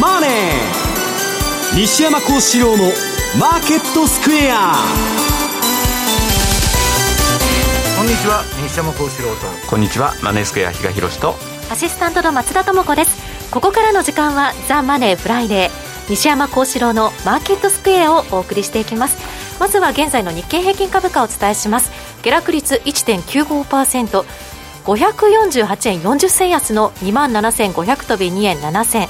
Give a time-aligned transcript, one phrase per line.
[0.00, 0.30] マネー」
[1.78, 4.88] 西山孝四郎の「マーケットスクエア」
[7.96, 8.42] こんにちは。
[8.62, 9.46] 西山孝四郎と。
[9.68, 10.14] こんにちは。
[10.22, 11.36] マネースクエア比嘉宏と。
[11.70, 13.18] アシスタントの松田智子です。
[13.50, 19.16] ここからの時間はザ・マネーフライデー西山孝四郎のマーケットスクエアをお送りしていきます。
[19.60, 21.90] まずは現在の日経平均株価をお伝えします。
[22.22, 24.24] 下落率1.95%
[24.84, 29.08] 548円40銭安の2万7500飛び2円7銭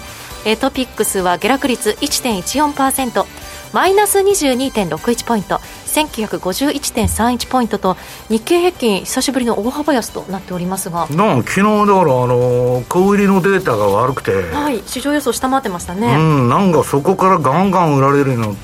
[0.61, 3.25] トピックスは下落率1.14%
[3.73, 5.57] マイナス22.61ポイント
[5.87, 7.97] 1951.31ポイントと
[8.29, 11.07] 日経平均久しぶりの大幅安となっておりますが。
[11.09, 14.33] なん昨日だからあの小売りのデータが悪くて。
[14.53, 16.15] はい市場予想下回ってましたね。
[16.15, 18.57] うんなんかそこからガンガン売られるの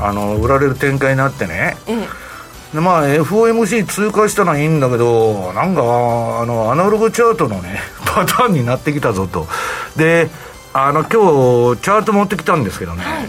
[0.00, 2.08] あの売られる展開になってね、ええ。
[2.74, 9.46] でまあ FOMC 通過したのはいいんだけどなんかあのアナログチャートのね パターンになってきたぞと。
[9.96, 10.30] で
[10.72, 11.08] あの今
[11.74, 13.28] 日チャート持ってきたんですけどね、はい。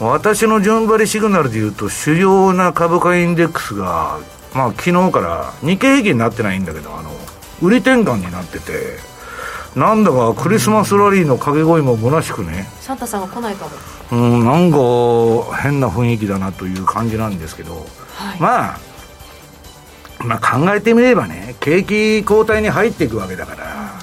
[0.00, 4.18] 私の順張りシグナルでいうと主要な株価インデックスが
[4.54, 7.10] まあ昨日から日経平均になってないんだけどあの
[7.60, 8.98] 売り転換になってて
[9.74, 12.68] なんだかクリスマスラリーの掛け声も虚しくね。
[12.80, 13.70] サンタさんが来ないかも。
[14.10, 17.74] うんなんか変な雰囲気だなという感じなんですけど、
[18.14, 18.78] はい、まあ
[20.24, 23.97] まあ考えてみればね景気後退に入っていくわけだから、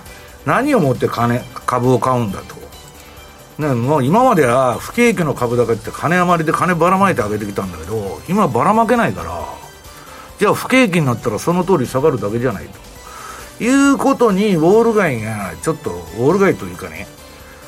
[0.45, 2.55] 何をもって金株を買うんだと。
[3.57, 9.45] ね、もう今までは不景気の株高って金余りで金ばらまいてあげてきたんだけど今ばらまけないから
[10.39, 13.63] じゃあ不景気になったらその通り下がるだけじゃないと。
[13.63, 17.07] いうことにウォール街がちょっとウォール街というかね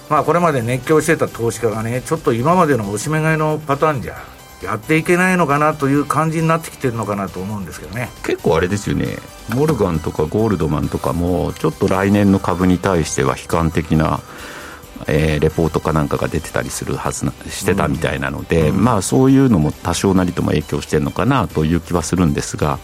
[0.09, 4.17] まあこれまで熱狂してた投資家がねちょっと今までのおしめ買いのパターンじゃ
[4.62, 8.10] やっていけないのかなという感じになってきてるのかなと思うんですけどね。
[8.24, 9.18] 結構あれですよね。
[9.54, 14.20] モルガンとかゴールドマンとかもちょっと来年の株に対しては悲観的な
[15.06, 22.80] えー、レポートかなんかが出てたりするはずなしてたみたいなので、うん、まあそういうのも多少なりとも影響してるのかなという気はするんですが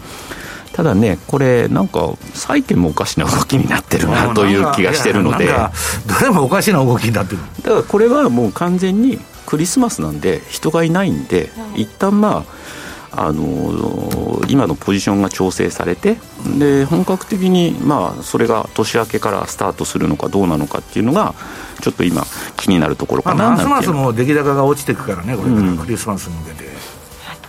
[0.73, 5.47] ただねこれなんか債券もおかしな動きになってるなという気がしてるので。
[5.47, 7.39] どれもおかしな動きになってる。
[7.63, 12.73] だからこれはもう完全にクリスマスなんで人がいないんで、うん、一旦まあ
[13.15, 16.17] あの今のポジションが調整されて
[16.57, 21.35] で本格的に、まあ、それが年明けからスタートするのかどうなのかっていうのが
[21.81, 22.23] ちょっと今
[22.57, 26.71] 気になるところかなますますも出来高が落ちていくからねこれからクリスマスに向けて、うん、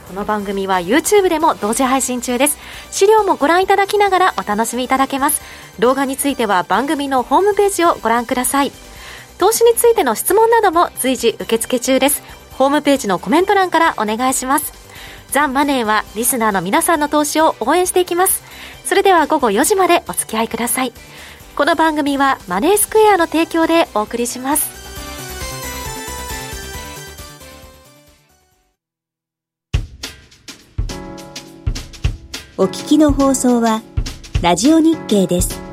[0.08, 2.58] この番組は YouTube でも同時配信中です。
[2.90, 5.40] 資料もご覧いただきながらお楽しみいただけます。
[5.78, 8.72] 動画については番組のホームページをご覧ください
[9.38, 12.22] 投資についての質問なども随時受付中です
[12.52, 14.84] ホームページのコメント欄からお願いします
[15.34, 18.44] ザ・マネーはリスナーの皆さんの投資を応援していきます。
[18.84, 20.92] それでは午後4時までお付き合いください。
[21.56, 24.70] この番組はマネースクエアの提供でお送りします。
[32.56, 33.82] お聞きの放送は
[34.40, 35.63] ラジオ日経です。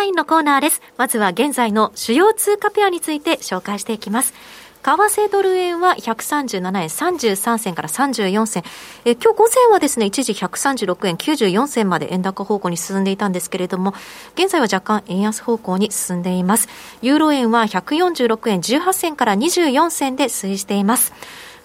[0.00, 0.80] サインのコーナーです。
[0.96, 4.32] まずは現在の主要通貨ペアについて紹介していきます。
[4.82, 8.62] 為替ドル円は137円33銭から34銭。
[9.04, 13.92] え今日午前はですね、一時136円94銭まで円高方向に進んでいたんですけれども、
[14.36, 16.70] 現在は若干円安方向に進んでいます。
[17.02, 21.12] ユーロ円は146円18銭から24銭で推移しています。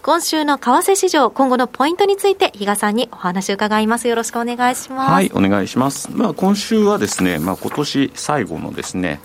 [0.06, 4.08] 今週の為替市場、今後のポイントについて、比嘉さんにお話を伺います。
[4.08, 5.12] よろしくお願いします。
[5.12, 6.12] はい、お願いします。
[6.12, 9.20] まあ、今週はですね、まあ、今年最後のですね、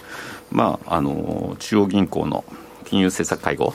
[0.50, 2.46] まあ、あの、中央銀行の
[2.86, 3.74] 金融政策会合、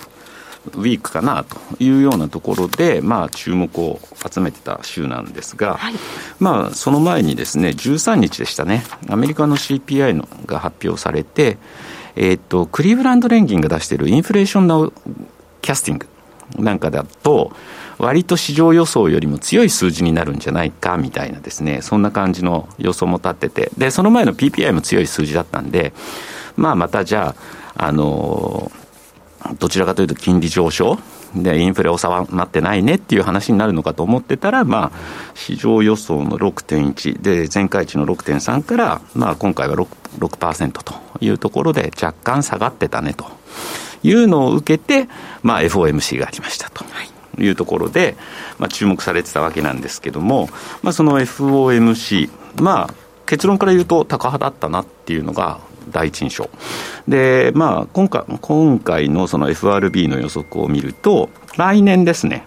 [0.73, 5.93] ウィークかなというようなところで、まあ、注目を集めてた週なんですが、はい、
[6.39, 11.59] まあ、その前にですね、13日でしたね、アメリカの CPI のが発表されて、
[12.15, 14.91] えっ、と、クリーブランド連銀が出しているインフレーションの
[15.61, 16.07] キャスティング
[16.59, 17.51] なんかだと、
[17.97, 25.93] 割と市場予想よりも強い数字になるんじゃないかみたいなですね、そんな感じの予想も立ってて、で、その前の PPI も強い数字だったんで、
[26.57, 27.35] まあまたじゃ
[27.77, 28.71] あ、あの
[29.59, 30.97] どちらかというと金利上昇
[31.35, 34.97] で、インフレ収まってないねっていう話になるのかと思ってたら、まあ、
[35.33, 43.25] 市場予想の6.1で、前回値の6.3から、まあ、今回は 6%, というところで、若干下がってたねと。
[44.05, 45.09] いうのを受けて、
[45.43, 46.85] まあ、FOMC がありましたと。
[47.37, 48.15] いうところで、
[48.59, 50.47] まあ、注目されてたわけなんですけども、
[50.81, 52.29] まあ、その FOMC、
[52.61, 52.93] まあ、
[53.25, 55.59] 結論から言うと高派だったなっていうのが
[55.91, 56.49] 第一印象。
[57.07, 62.45] で、まあ、今回、今回のその FRB の予測を見ると、来年ですね、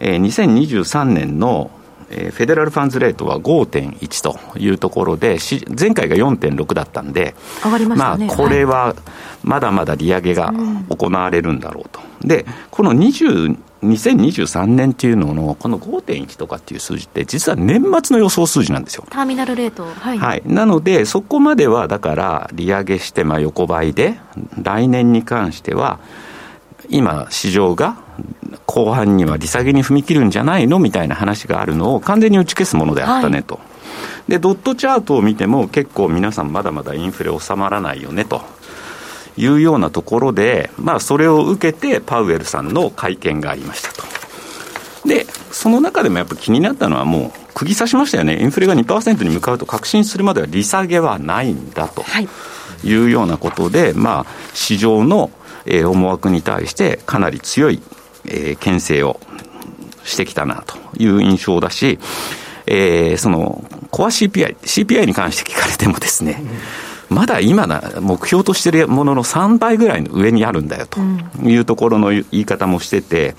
[0.00, 1.70] えー、2023年の
[2.10, 5.38] えー、フェデラルファンズレートは5.1というところで、
[5.78, 8.94] 前回が4.6だったんで、上がりましたね、まあ、これは
[9.42, 10.52] まだまだ利上げが
[10.88, 12.00] 行われるんだろうと。
[12.22, 19.04] うん、で、この20 2023年っていうのの、この5.1とかっていう数字って、実は年末の予想数字なんですよ。
[19.10, 19.84] ターミナルレート。
[19.84, 20.18] はい。
[20.18, 24.18] はい、なので、そこまでは、だから、利上げして、まあ、横ばいで、
[24.62, 25.98] 来年に関しては、
[26.88, 27.96] 今、市場が
[28.66, 33.56] 後半には利下げに踏み切るんじゃないのみたいな話があるのを完全に打ち消すものであったねと。
[33.56, 33.60] は
[34.28, 38.42] い、で、ドットチャートを見ても、結構皆さん、まだまだインフレ収まらないよねと。
[39.38, 44.02] いうようなところで、まあ、それを受けて、パウエルさんの会見がありましたと。
[45.06, 52.04] で、その中でもやっぱ気になったのは、もう、釘刺しましたよね、インフレが2%に向かうと確信するまでは利下げはないんだと
[52.84, 55.30] いうようなことで、まあ、市場の
[55.66, 57.82] えー、思惑に対してかなり強い、
[58.26, 59.20] えー、牽制を
[60.04, 61.98] してきたなという印象だし、
[62.66, 66.42] えー、そのコア CPI、CPI に関して聞かれてもですね、
[67.08, 71.00] まだ今な、目標としているものの3倍ぐらいの上にあるんだよと
[71.42, 73.34] いうところの言い方もしてて、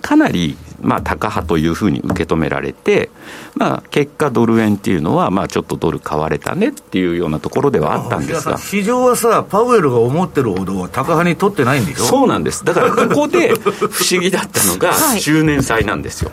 [0.00, 3.10] かなりまあ、高派というふうに受け止められて、
[3.54, 8.58] まあ、結果、ドル円っていうのは、まあ、ちょっとドル買われたねっていうようなところではあったんですが。
[8.58, 12.04] 市場はさ、パウエルが思ってるほど高派に取ってないんでしょ？
[12.04, 13.70] そうなんです、だからここで不
[14.10, 16.32] 思議だったのが、周年祭なんですよ。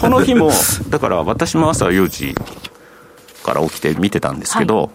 [0.00, 0.50] この日も
[0.88, 2.34] だから私も朝4時
[3.46, 4.90] から起きて見てたんですけど、はい、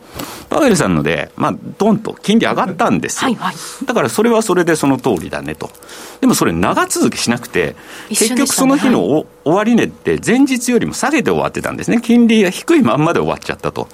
[0.49, 5.71] パウエルさんので、まあ、ドンと金利上がったんですよ、はいはい、だからそれはそれでその通りだねと、
[6.19, 7.75] でもそれ、長続きしなくて、
[8.09, 13.87] 結局その日の、はい、終値って前日よりも下げて終わってたんですね、金利が低いまんまで終わっちゃったと、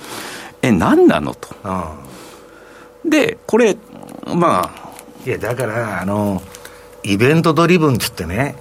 [0.62, 1.50] え、何なのと。
[3.06, 3.78] で、これ、
[4.34, 4.88] まあ。
[5.26, 6.42] いや、だから、あの、
[7.04, 8.56] イベントドリブンっつってね、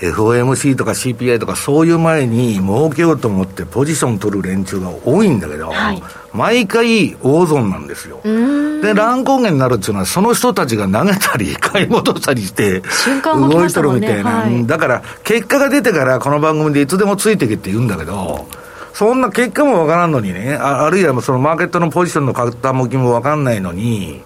[0.00, 6.02] FOMC とか CPI とかそういう前に儲けようと思ってポジション取る連中が多いんだけど、はい、
[6.32, 8.20] 毎回大損なんですよ。
[8.22, 12.82] で、乱高下になるっていうのはその人たちが投げたり 買い戻したりして
[13.24, 18.46] 動いてるみたいな、はい、だから結果が出てからこの番組でいつでもついてけって言うんだけど、
[18.94, 24.22] そんな結果もわからんのにね、ああるいはそのマーケットのポジションの傾きもわかんないのに、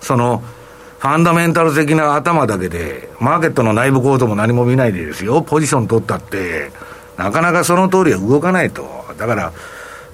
[0.00, 0.42] その、
[0.98, 6.72] ファンダメンタル的な頭だけで、マーケットの内部構造も何も見ないでですよ、ポジション取ったって、
[7.16, 9.04] なかなかその通りは動かないと。
[9.16, 9.52] だから、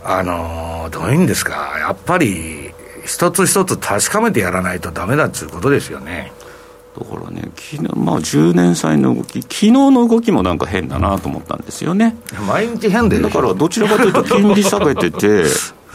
[0.05, 2.71] あのー、どういうんですか、やっぱり、
[3.07, 6.33] 一つ一つ確かめてやらないとだめだっていうことですよね。
[6.99, 12.17] だからね、昨日まあ、10年債の動き、昨日の動きもなんか変だなと思ったんですよね。
[12.47, 15.45] 毎日変でだからどちらかというと、金利下げてて、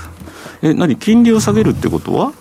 [0.61, 2.33] え、何、金利を下げるってことは、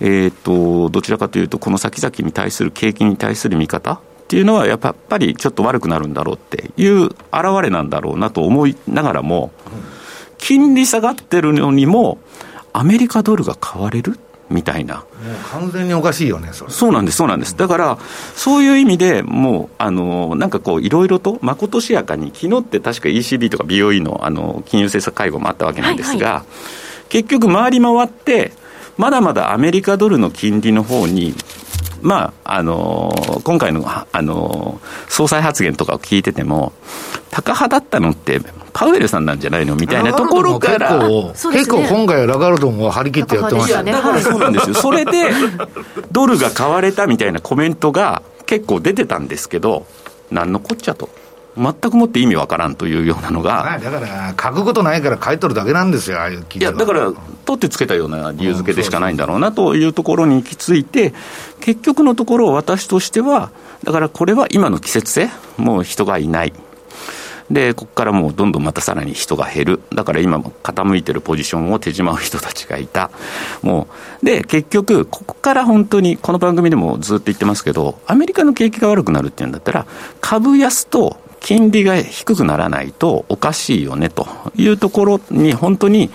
[0.00, 7.16] えーと、どちらかというと、この先々に対する景気に対する見方っていうのは、やっぱりちょっと悪くなるんだろうっていう現
[7.62, 9.52] れなんだろうなと思いながらも、
[10.38, 12.18] 金利下がってるのにも、
[12.72, 14.18] アメリカドルが買われる
[14.50, 14.96] みたいな。
[14.96, 15.04] もう
[15.50, 17.56] 完全におかしいよね、そそうなんです、そうなんです。
[17.56, 17.98] だから、
[18.34, 28.52] そういう意味でもう、あの、なんかこう、いろいろと、まことしやかに、昨日って確か ECB とか BOE の、あの、金融政策会合もあったわけなんですが、はいはい、結局回り回って、
[28.98, 31.34] まだまだアメリカドルの金利の方に、
[32.02, 36.72] まあ、あのー、今回の、あのー、総裁発言とかを聞いてても、
[37.30, 38.40] 高派だったのって、
[38.72, 40.98] パウエルさんなんじゃないのみたいなところから。
[40.98, 43.92] 結構、ね、結構今回はラガルドも張り切ってやってましたね。
[43.92, 44.74] だから そうなんですよ。
[44.74, 45.30] それで、
[46.10, 49.86] ドルが買われたみたいなコメントが結構出てたんですけど、
[50.30, 51.08] なんのこっちゃと。
[51.58, 57.12] 全くもって意味わからんというようなのが、だから、書くことないから書いとるだけなんですよ、ああいういや、だから、
[57.44, 61.12] 取ってつけたような理由付けでしかないんだろうなというところに行き着いて、
[61.60, 63.50] 結局のところ、私としては、
[63.84, 66.52] だからこれは今の季節性、もう人がいない。
[67.50, 69.80] で、ここからもうどんどんまたさらに人が減る。
[69.94, 73.10] だから今も傾いてるポジションを手じまう人たちがいた。
[73.62, 73.88] も
[74.22, 79.86] う、で、結局、ここから本当に、この番組でもずっと言ってますけど、アメリカの景気が悪くなるっていうんだったら、
[80.20, 81.16] 株安と
[81.48, 86.10] 金利が低くならないとおかしいよねというところに本当に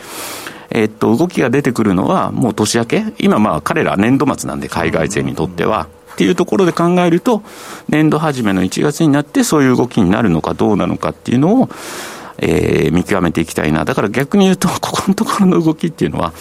[0.69, 5.87] えっと、動きが出てくるのは、もう年明け、今、まあ、彼ら年度末なんで、海外勢にとっては。
[6.13, 7.43] っていうところで考えると、
[7.89, 11.69] 年度初めの1月になって、そういう動きになるのかどうなのかっていうのを、
[12.39, 13.85] えー、見極めていきたいな。
[13.85, 16.33] だから逆に言うと、ここのところの動きっていうのは、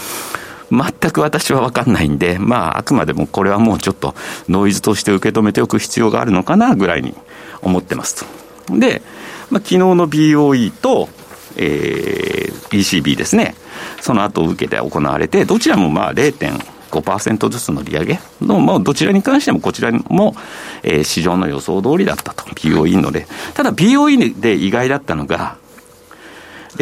[0.70, 4.14] 全く私は分かんないんで、まあ、あくまでもこれはもうちょっと
[4.48, 7.14] ノイズとして受け止めておく必要があるのかなぐらいに
[7.60, 8.41] 思ってますと。
[8.70, 9.02] で、
[9.50, 11.08] まあ、昨日の BOE と、
[11.56, 13.54] えー、ECB ですね。
[14.00, 20.34] その後を受けて行われて、どちらもまあ0.5%ずつの利上げの、まあどちらに関してもこちらも、
[20.82, 23.26] えー、市場の予想通りだったと、BOE ので。
[23.54, 25.56] ただ BOE で意外だったのが、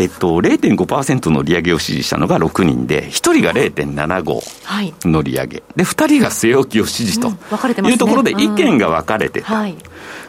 [0.00, 7.28] えっと、0.5%の利上げを指示したのが6人で、1人が0.75の利上げ、で、2人が据え置きを指示と、
[7.86, 9.76] いうところで意見が分かれてた、うんはい、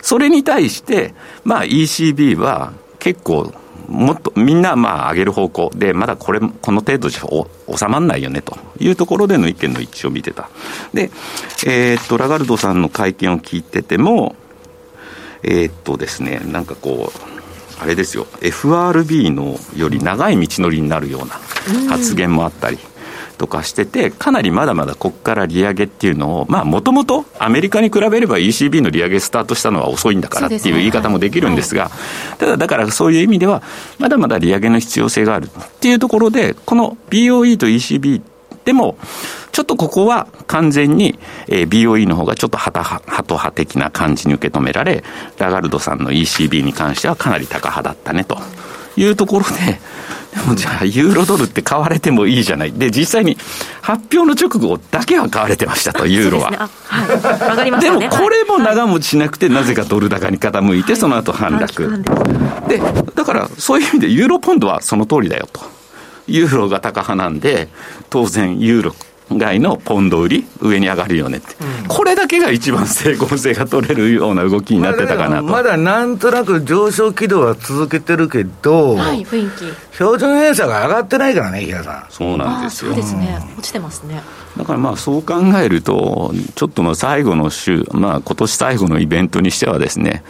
[0.01, 1.13] それに対して、
[1.45, 3.53] まあ、ECB は結構、
[3.87, 5.71] もっとみんなまあ上げる方向。
[5.73, 8.57] で、まだこれ、この程度じゃ収まらないよねと。
[8.79, 10.49] いうところでの意見の一致を見てた。
[10.93, 11.11] で、
[11.65, 14.35] えー、っと、ラガルドさんの会見を聞いてても、
[15.43, 17.30] えー、っとですね、なんかこう、
[17.81, 22.77] あれですよ、FRB のより長い道のりになるような発言もあったり。
[23.41, 31.89] とかしてて、かなりまだまだここから利上げっていうのを、まあ、もともとアメリカに比べれば ECB の利上げスタートしたのは遅いんだからっていう言い方もできるんですが、
[32.37, 33.63] ただだからそういう意味では、
[33.97, 38.21] まだまだ利上げの必要性があるっていうところで、この BOE と ECB
[38.65, 38.97] でも、
[39.51, 42.81] ちょっとここは完全に、えー、BOE の方がちょっとハト
[43.35, 45.03] 派的な感じに受け止められ、
[45.37, 48.37] ラガルドさんの ECB に関してはかなりタカ派だったねと
[48.95, 49.79] いうところで、
[50.31, 52.71] でもじゃあ、ユーロドルって買われてもいいじゃない。
[52.71, 53.37] で、実際に
[53.81, 56.51] 発表の直後だけは買われてましたと、ユーロは。
[56.51, 56.57] で
[57.71, 57.71] ね。
[57.71, 62.03] はい、でもこれも長持ちしなくて、なぜかドル高に傾いて、その後反落。
[62.69, 62.81] で、
[63.13, 65.80] だからそういう意味でユーロポンドはその通りだよと。
[66.31, 67.67] ユーロが高派なんで、
[68.09, 68.95] 当然ユーロ
[69.37, 75.43] 外のポンド売り、上に上がるよねって、うん、これだけが一番整合性が取れるような動きになってたかなと。
[75.43, 79.93] まだなんとなく上昇軌道は続けてるけど、はい、雰囲気。
[79.93, 82.05] 標準偏差が上がってないからね、さん。
[82.09, 82.91] そうなんですよ。
[82.91, 83.39] そうですね。
[83.57, 84.21] 落ちてますね。
[84.57, 90.23] だからまあそう考えると、ちょっとの最後の週、まあ今年最後のイベントにしてはですね、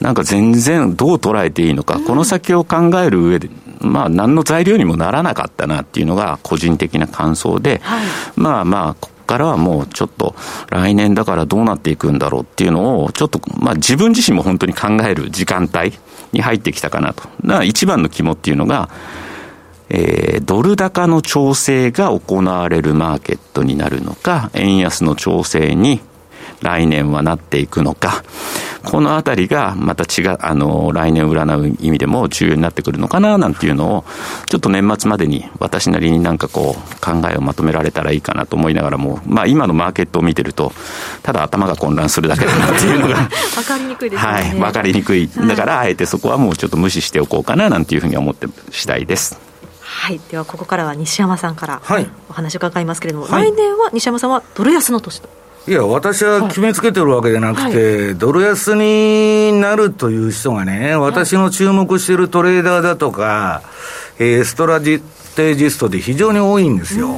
[0.00, 3.48] なんか全然どう捉えていいのか、うん、この先を考える上で、
[3.80, 10.34] まあ、何の材料にもならなかったなっていうのが個人的な感想で、はい、まあまあ、ここからはもうちょっと
[10.68, 15.94] 来年だからどうなっていくんだろうっていうのを、ちょっと、まあ自分自身も本当に考える時間帯
[16.32, 17.22] に入ってきたかなと。
[17.42, 18.90] だから一番の肝っていうのが、
[19.88, 26.00] えー、ドル高の調整が行われるマーケットになるのか、円安の調整に
[26.64, 28.24] 来年はなっていくのか、
[28.82, 34.04] このあたりがまた違う、あの、来年占う意味でも重要になってくるのかな、なんていうのを、
[34.46, 40.72] ちょっと年末までに私なりになんかこう、考えをまとめられたらいいかなと思いながらも、まあ今のマーケットを見てると、
[41.22, 43.14] ただ頭が混乱するだけだなっていうのが。
[43.16, 43.28] わ
[43.66, 44.32] かりにくいですね。
[44.32, 45.28] はい、わかりにくい。
[45.28, 49.38] だから、あえてそこはもうちょっと無視しておこうかな、なんていうふうに思って次第です。
[49.80, 51.82] はい、ではここからは西山さんから
[52.28, 55.28] お話を伺いますけれども、はい、来年は西山さんはドル安の年と。
[55.66, 63.62] いや、私は決めつけてるわけじゃなくて、はい、ドル安になるという人がね、私の注目しているトレーダーだとか、
[64.18, 67.14] えー、ストラテージストで非常に多いんですよ。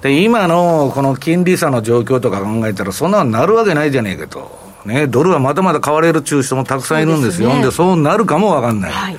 [0.00, 4.62] で、今のこの金利差の状況とか考えたら、そんなのなるわけないじゃねえかと。
[4.84, 7.50] ね、ドルはまだまだ買われる中人もたくさんいるんですよ。
[7.50, 9.18] で、ね、そうなるかもわかんない、はい。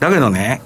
[0.00, 0.62] だけどね、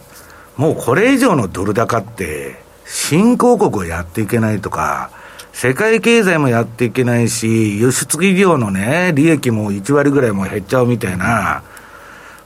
[0.56, 5.10] もうこれ以上のドル高って、新興国をやっていけないとか、
[5.52, 11.62] 世界経済もやっていけないし、輸出企業のね、利益も1割ぐらいも減っちゃうみたいな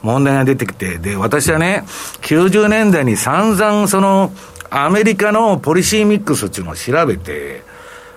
[0.02, 1.84] 問題が出てきて、で、私はね、
[2.22, 4.32] 90年代に散々その、
[4.70, 7.62] アメリカのポリシーミックスっていうのを調べて、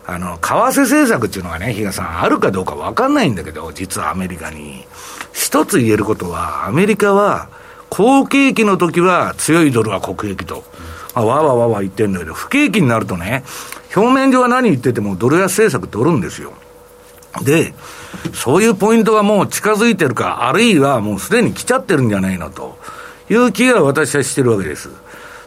[0.06, 4.86] あの、為替政策っていうのがね、比嘉さん、あるかどうかわかんないんだけど、実はアメリカに。
[5.34, 7.48] 一つ言えることは、アメリカは、
[7.90, 10.64] 好景気の時は強いドルは国益と。
[11.14, 13.44] あわわわわ言ってるんだけど、不景気になるとね、
[13.96, 16.54] 表面上は何言っててもドル安政策取るんですよ。
[17.44, 17.74] で、
[18.34, 22.78] そういうポイントがもう近づいてるか、あるいはもうすでに来ちゃってるんじゃないのと
[23.30, 24.90] いう気が私はしてるわけです。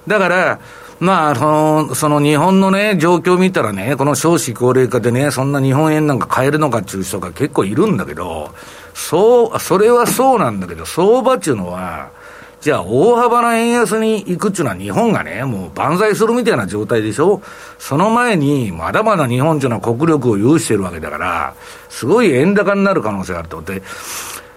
[0.07, 0.59] だから、
[1.01, 8.55] まあ、その、その日本のね、状況を見たらね、この少子高齢化でね、そんな日本円なんか買えるのかっていう人が結構いるんだけど、
[8.95, 12.11] そう、それはそうなんだけど、相場っていうのは、
[12.63, 17.43] じゃあ、大幅な円安に行くっていうのは日本がね、もう万歳するみたいな状態でしょ？
[17.81, 21.55] その前に、まだまだ日本っていうのは国力を有してるわけだから、
[21.89, 23.63] すごい円高になる可能性があると。
[23.63, 23.85] で、為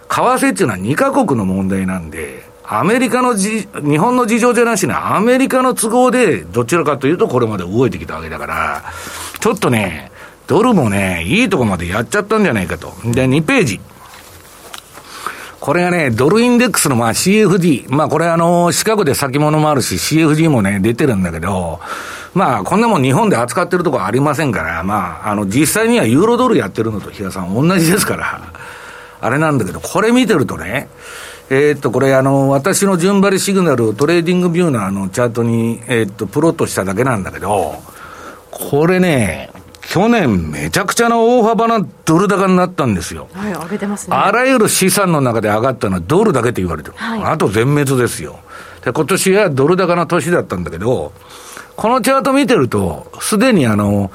[0.08, 8.84] 替っていうのは2カ国の問題なんで、アメリカのじ、日本の事情じゃなしに、アメリカの都合で、どちらかというとこれまで動いてきたわけだから、
[9.40, 10.12] ちょっとね、
[10.46, 12.94] ドルもね、いいとこまでやっちゃったんじゃないかと。
[13.04, 13.82] で、2ページ。
[15.66, 17.88] これがね、ドルインデックスのまあ CFD。
[17.90, 21.80] まあこれあの、四角で先物もあるし CFD もね、出てるんだけど、
[22.36, 28.54] まあこんなもん日本で扱ってるとこありませんから、まああの実際にはユーロドルやってるのと比嘉さん同じですから、
[29.20, 30.88] あれなんだけど、これ見てるとね、
[31.50, 37.82] えー、っと、これあの、私の順張りシグナルを TradingView のあのチャートに、えー、っと、プロットしただけなんだけど、
[38.52, 39.50] これね、
[39.88, 43.28] 去年めちゃくちゃな大幅なドル高になったんですよ。
[43.34, 44.16] はい、上げてますね。
[44.16, 46.96] あらゆる資産の中で上がったのはドルだけって言われてる。
[46.98, 48.40] はい、あと全滅ですよ。
[48.84, 51.14] で、今年はドル高の年だったんだけど、
[51.76, 54.12] このチャート見てると、すでにあの、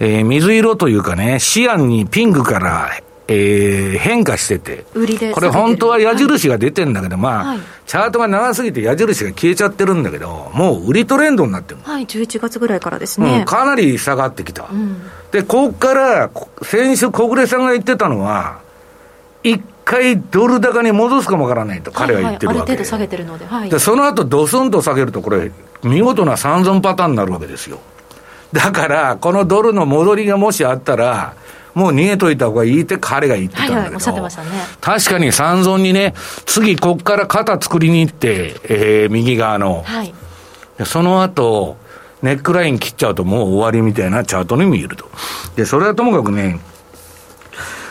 [0.00, 2.90] えー、水色というかね、シアンにピンクから
[3.26, 4.84] えー、変化してて、
[5.32, 13.38] これ本当は矢印が出てんだけど、まあ、はい、チャートが長すぎて矢印が消えちゃってるんだけど、もう売りトレンドになってるはい、11月ぐらいからですね。
[13.38, 14.68] うん、かなり下がってきた。
[14.70, 15.02] うん、
[15.32, 16.30] で、ここから、
[16.62, 18.58] 先週小暮さんが言ってたのは、
[19.42, 25.50] 一回ドル高に戻すかもわからないと彼は言ってるわけ、はいはい、ある程度下げてるので、はい、でその後ドスンと下げると、これ、
[25.82, 27.80] 見事な三尊パターンになるわけですよ。
[28.52, 31.34] だから、このドルの戻りがもしあったら、
[31.74, 34.62] もう逃げといた方がいいって彼が言ってたんだけど、はいはい、ね。
[34.80, 36.14] 確かに三尊にね、
[36.46, 39.82] 次こっから肩作りに行って、えー、右側の。
[39.82, 40.14] はい。
[40.84, 41.76] その後、
[42.22, 45.10] ネックライン切っちゃうともう終わりみたいなチャートに見えると。
[45.56, 46.58] で、それはともかくね、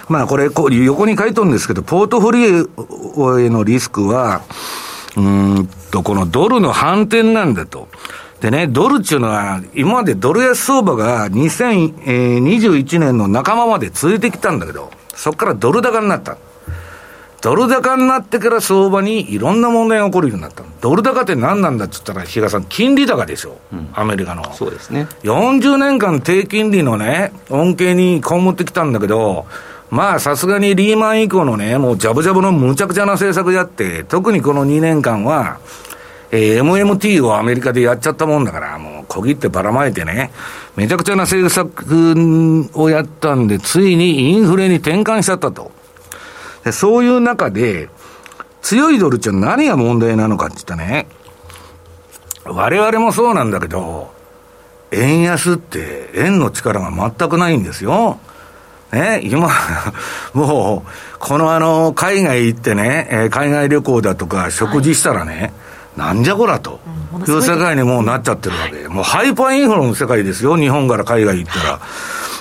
[0.10, 2.70] まあこれ、こう横に書いてるんですけど、ポートフォリ
[3.16, 4.42] オへのリスクは、
[5.16, 7.88] うんと、このドルの反転なんだと。
[8.44, 16.36] でね、ドルっていうのは、今までドル安相場が2021年の半ばまで続いてきたんだけど、そこからドル高になった。
[17.40, 20.66] ドル高になってから相場にいろんな問題が起こるようになった。
[20.82, 24.54] ドル高って何なんだって言ったら、比嘉さん、金利高ですよ、うん、アメリカの。
[24.54, 25.08] そうですね。
[25.24, 29.46] 40年間低金利のね、恩恵に被ってきたんだけど、
[29.90, 35.60] まあ、さすがにリーマン以降のね、もうジャブジャブのむちゃくちゃな政策やって、特にこの2年間は、
[36.36, 40.32] えー、MMT をアメリカでやっちゃったもんだから、もう小切ってばらまいてね、
[40.76, 45.72] めちゃくちゃな政策をやったんで、ついにインフレに転換しちゃったと。
[46.66, 47.88] でそういう中で、
[48.64, 51.06] 強いドルって何が問題なのかって言ったね、
[52.46, 54.12] 我々もそうなんだけど、
[54.92, 58.18] 円安って円の力が全くないんですよ。
[58.92, 59.52] ね、今、
[60.34, 65.54] もう、このあの、海外行ってね、海外旅行だとか食事したらね、はい
[65.98, 66.80] なんじゃこらと、
[67.28, 67.32] い。
[67.32, 71.80] う世界にもうなっちゃってるわけ、もうハイパーインフレの世界ですよ、日本から海外行ったら。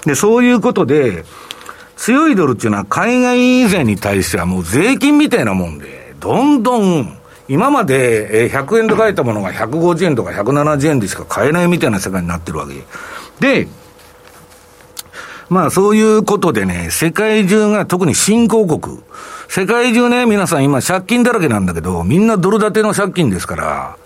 [0.07, 1.25] で、そういうことで、
[1.97, 7.17] 強いドルっていうのは海外以前に対してはもう税金みたいなもんで、どんどん、
[7.49, 12.75] 今まで100円で買えたものが150円とか170円でしか買えないみたいな世界になってるわけ。
[13.41, 13.69] で、
[15.53, 18.99] まあそういうことでね、世界中が特に新興国、
[19.49, 23.97] 世界中ね、皆さん今借金だらけなんだけど、みんなドル建ての借金ですから、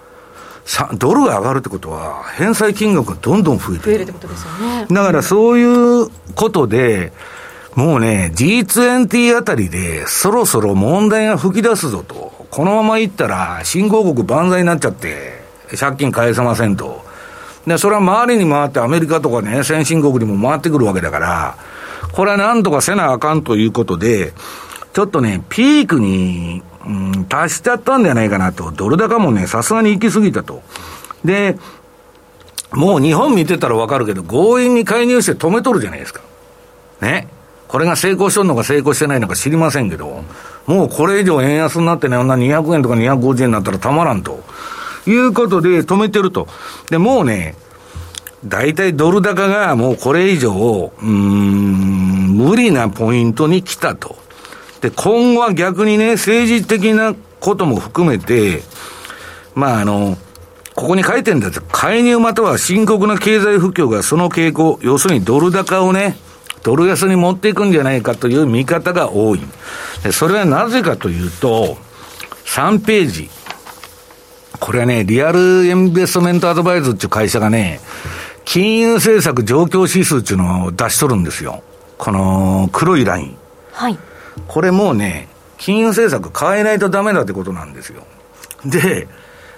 [0.99, 3.81] ドルが上がるってことは、返済金額がどんどん増えてる。
[3.83, 4.87] 増えるってことですよね。
[4.91, 7.13] だからそういうことで、
[7.77, 12.47] もうね、G20 あたりで、そろそろ問題が吹き出すぞと。
[12.51, 15.45] このままいったら、新興国万歳になっちゃって、
[15.79, 17.06] 借金返せませんと。
[17.67, 21.57] で、それは周りに回って、アメリカとかね、先進国にも回ってくるわけだから、
[22.13, 24.33] これはなんとかせなあかんということで、
[24.93, 28.71] ちょっとね、ピークに、うん、達しちゃったんじゃないかなと。
[28.71, 30.63] ドル高もね、さすがに行き過ぎたと。
[31.25, 31.59] で、
[32.73, 36.23] もう日本見てたらわかるけど、強引に介入して止めとるじゃないですか。
[37.01, 37.29] ね。
[37.69, 40.25] これが成功しとるのか成功してないのか知りませんけど、
[40.67, 44.45] もうこれ以上円安になってね、女200円とか250円になったらたまらんと。
[45.07, 46.49] いうことで止めてると。
[46.91, 47.55] で、もうね、
[48.45, 54.17] 大体ドル高がもうこれ以上、うん、無理なポイントに来たと。
[54.81, 58.63] で、今後は逆にね、政治的なことも含めて、
[59.55, 60.17] まああの、
[60.75, 66.17] ここに書いてんだけど、介入または深刻な経済不況がその傾向、要するにドル高をね、
[66.63, 69.41] ドル安に持っていくんじゃないかという見方が多い。
[70.13, 71.79] それはなぜかというと、
[72.45, 73.31] 3ページ。
[74.61, 77.81] これはね、リアルインベストメントアドバイズっていう会社がね、
[78.45, 81.63] 金融政策状況指数っていうのを出しとるんですよ。
[81.99, 83.37] この黒いライン。
[83.73, 83.99] はい。
[84.47, 88.07] これもうね、金融政策変えないとダメだってことなんですよ。
[88.65, 89.09] で、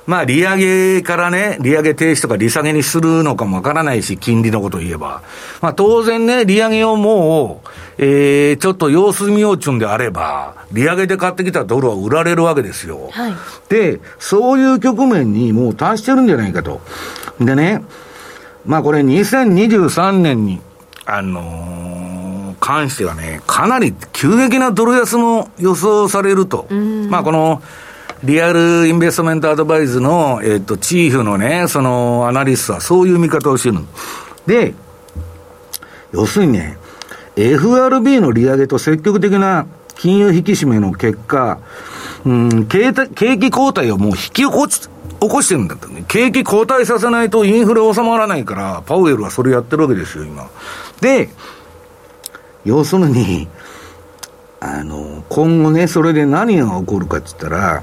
[0.09, 5.21] まあ、利上げからね、利上げ停止とか利下げにするのかもわからないし、金利のことを言えば。
[5.61, 7.68] まあ、当然ね、利上げをもう、
[7.99, 13.11] えー、ちょっと様子見ようちゅんであれば、利上げで買ってきたドルは売られるわけですよ。
[13.12, 13.35] はい、
[13.68, 16.81] で、そういう局面にもう達してるんじゃないかと。
[17.38, 17.85] でね、
[18.64, 20.59] まあこれ2023年に、
[21.05, 26.66] あのー、関してはね、かなり急激なドル安も予想されると。
[27.11, 27.61] まあこの、
[28.25, 33.79] リアルインベストメントアドバイズの、えっ、と、チーフのね、そのアナリストはそういう見方をしてる
[34.47, 34.75] で、
[36.13, 36.79] 要するにね、
[37.37, 41.61] FRB の利上げと積極的な金融引き締めの結果、
[42.25, 44.89] うん、景景気後退をもう引き起こし、
[45.21, 46.05] 起こしてるんだと、ね。
[46.09, 50.49] 景気後退させないとインフレ収まらないから、パウエルはそれやってるわけですよ、今。
[51.01, 51.29] で、
[52.65, 53.49] 要するに、
[54.61, 57.83] あの、今後ね、それで何が起こるかって言ったら、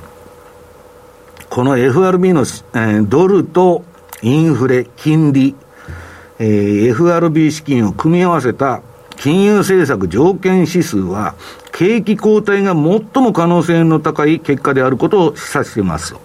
[1.55, 3.85] この FRB の、えー、ドルと
[4.21, 5.55] インフレ、金利、
[6.37, 8.81] えー、FRB 資金を組み合わせた
[9.15, 11.35] 金融政策条件指数は、
[11.71, 16.17] 景気後退が最も可能性の高い結果であることを示唆しています。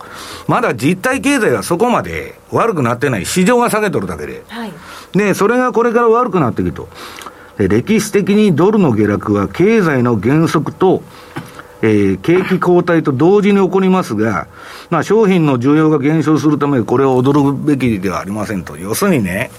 [0.48, 3.24] まだ実体経済はそこまで悪くなってない。
[3.24, 4.42] 市場が下げとるだけで。
[4.48, 4.72] はい、
[5.12, 6.88] で、それがこれから悪くなっていくと。
[7.56, 11.04] 歴史的にドルの下落は経済の減速と
[11.82, 14.48] えー、景気後退と同時に起こりますが、
[14.90, 18.76] まあ、商品の需要が減少するため、これは驚くべきではありませんと。
[18.76, 19.50] 要するにね、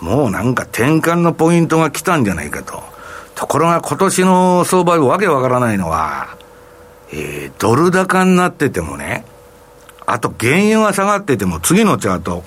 [0.00, 2.82] もうなんか転換のポイントが来たんじゃないかと。
[3.34, 6.36] ところが今年の相場わけわからないのは、
[7.12, 9.24] えー、ドル高になっててもね、
[10.06, 12.44] あと原油が下がってても、次のチャート。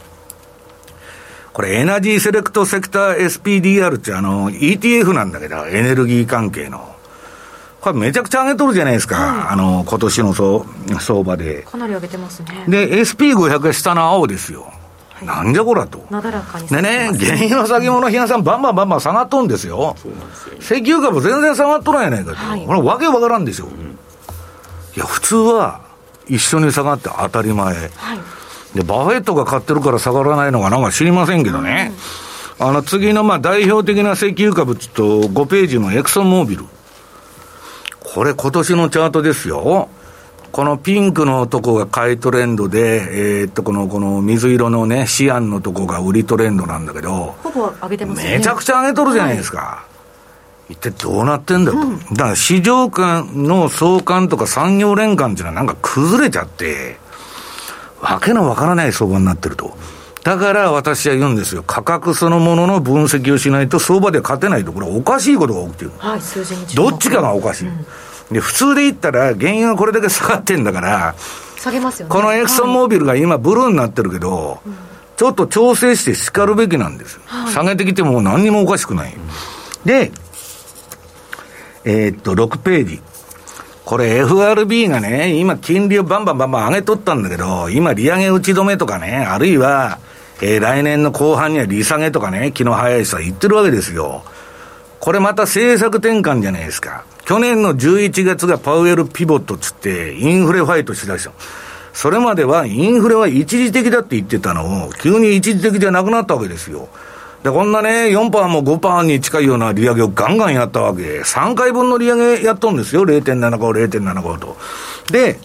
[1.53, 6.94] これエナジーセレクトセクター SPDR ってあの ETF なんだけど、エネルギー関係の。
[7.85, 9.15] これめちゃくちゃ上げとるじゃないですか。
[9.15, 10.65] はい、あの、今年の相
[10.99, 11.61] 相場で。
[11.61, 12.65] かなり上げてますね。
[12.67, 14.73] で、SP500 は下の青ですよ。
[15.13, 16.03] はい、なんじゃこらと。
[16.09, 19.95] なだらかにでね、原油の先物、比嘉さん、バンバンバンバン下がっとんですよ。
[20.59, 22.37] 石油株全然下がっとらんやないかと。
[22.37, 23.65] はい、これ、わけわからんでしょ。
[23.65, 25.81] うん、いや、普通は、
[26.27, 27.67] 一緒に下がって当たり前。
[27.67, 27.89] はい、
[28.73, 31.93] で、バフェットが買ってるから下がらないのかなんか知りませんけどね。
[32.59, 36.65] うん、あの、次の、まあ、代表的な石油株ちょっと5ページのエクソンモービル。
[38.15, 39.89] これ今年のチャートですよ。
[40.53, 48.37] このピンクのとこが買いトレンドで、えー、っと、この、この水色のね、シアンのとこが売りトレンドなんだけど、ほぼ上げてますね。
[48.37, 49.57] めちゃくちゃ上げとるじゃないですか。
[49.57, 49.83] は
[50.69, 51.77] い、一体どうなってんだと。
[51.77, 56.95] うん、だから市場間の相関とか産業連関っていうのはなんか崩れちゃって、
[57.99, 59.75] わけのわからない相場になってると。
[60.23, 61.63] だから私は言うんですよ。
[61.67, 65.91] 価格そのものの分析をしないと相場で勝てないと、これおかしいことが起きてる。
[65.97, 67.67] はい、数字にどっちかがおかしい。
[67.67, 67.85] うん
[68.31, 71.15] で、普通で言ったら、原油がこれだけ下がってんだから、
[71.59, 72.11] 下げますよね。
[72.11, 74.59] このエクソンモービルが今ブルーになってるけど、はい、
[75.17, 77.21] ちょっと調整して叱るべきなんですよ。
[77.25, 79.15] はい、下げてきても何にもおかしくない。
[79.85, 80.11] で、
[81.83, 83.01] えー、っと、6ページ。
[83.85, 89.99] これ FRB がね、今金利をバンバンバンバン上げとったんだけど、今利上げ打ち止めとかね、あるいは、
[90.41, 94.23] えー、来年の後半には利下げとかね、昨日早い人は言ってるわけですよ。
[94.99, 97.05] これまた政策転換じゃないですか。
[97.25, 101.31] 去年の11月がパウエルピボットつって、インフレファイトしだした。
[101.93, 106.89] それまではインフレは一時的だって言ってたのを、急に一時的じゃなくなったわけですよ。
[107.43, 111.21] で、こんなね、4%も5%に近いような利上げをガンガンやったわけ。
[111.21, 113.03] 3回分の利上げやっとんですよ。
[113.05, 114.57] 0.75、0.75と。
[115.11, 115.39] で、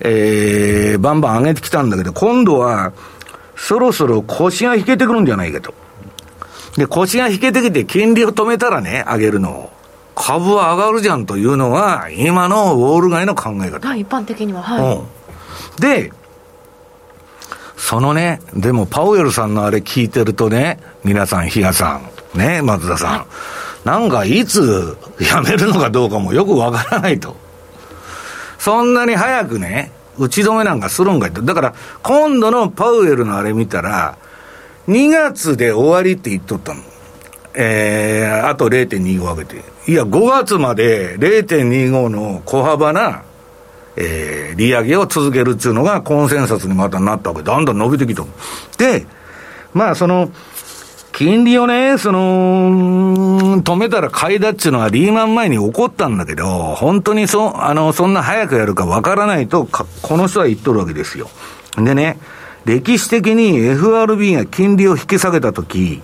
[0.00, 2.92] えー、バンバン上げてきたんだけど、今度は、
[3.56, 5.74] そろそろ腰が引けてくるんじゃないかと。
[6.80, 9.70] で、腰が引けてきて金利を止めたらね、上げるのを。
[10.14, 13.86] 株は上がるじゃんというのが、今のウォール街の考え方。
[13.86, 14.62] はい、一般的には。
[14.62, 14.96] はい。
[14.96, 15.06] うん、
[15.78, 16.10] で、
[17.76, 22.00] そのね、でもパウエルさんのあれ聞いてるとね、皆さん、比嘉さ
[22.34, 23.26] ん、ね、松田さん、は
[23.84, 27.36] い、なんかいつ辞めるのかどうかもよくわからないと。
[28.58, 31.42] そんなに早くね、打ち止めなんかするんかいと。
[31.42, 34.16] だから、今度のパウエルのあれ見たら、
[34.88, 36.82] 2月で終わりって言っとったの。
[37.54, 39.62] えー、あと0.25上げて。
[39.86, 43.24] いや、5月まで0.25の小幅な、
[43.96, 47.42] えー、利上げを続けるっていうのがコンセンサスにまたなったわけ。
[47.42, 48.24] だんだん伸びてきた。
[48.78, 49.06] で、
[49.74, 50.30] まあその、
[51.12, 61.28] 金利をね、その、止めたら買いだっていうのはリーマン前に起こったんだけど、本当にそ、あの、そんな早くやるかわからないとこの人は言っとるわけですよ。
[61.76, 62.18] でね、
[62.64, 66.02] 歴史的に FRB が金利を引き下げたとき、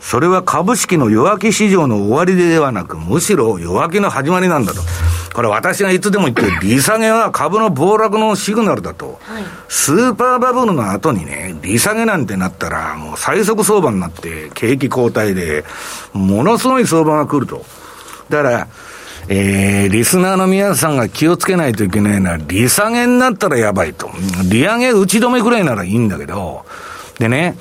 [0.00, 4.80] それは株式の弱気市場の終わりではなく、むしろ弱気の始まりなんだと。
[5.34, 9.18] これ私がいつでも言ってる、利下げは株の暴落のシグナルだと。
[9.22, 15.64] はい、スーパーバブルの後にね、利下げなんてなったら、もう最速相場になって、景気後退で、
[16.12, 17.64] ものすごい相場が来ると。
[18.28, 18.68] だから、
[19.28, 24.10] えー、リスナーの皆さんが気をつけないといけないのは、利下げになったらやばいと。
[24.48, 26.64] 利上げ打ち止めくらいならいいんだけど、
[27.18, 27.56] でね、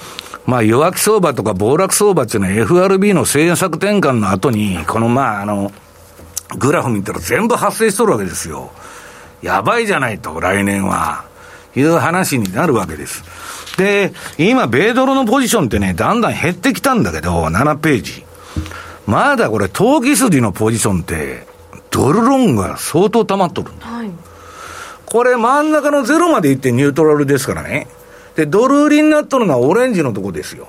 [0.46, 5.72] まあ弱気相場とか暴落相場っていうのは FRB の政策転換の後に、このまああの、
[6.58, 8.72] グラフ見たら全部発生しとるわけですよ。
[9.42, 11.26] やばいじゃないと、来年は。
[11.76, 13.24] いう話になるわけです。
[13.78, 18.26] で、今、米ドルのポジションってね、だんだん減ってきたんだけど、7ページ。
[19.06, 21.46] まだこれ、投機筋のポジションって、
[21.96, 24.12] ドルロンが相当溜まっとるはい、
[25.06, 27.88] これ、真ん中のゼロまでいってニュートラルですからね。
[28.36, 30.68] で、ドル売りになっとるのはオレンジのとこですよ。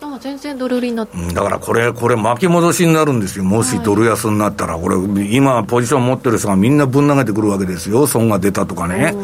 [0.00, 3.44] あ全然ドル売りになって、だからこれ、これ巻き戻しになるんですよ。
[3.44, 4.96] もしドル安になったら、これ、
[5.32, 8.08] 今ポジション持ってる人がみんなぶん投げてくるわけですよ。
[8.08, 9.14] 損が出たとかね。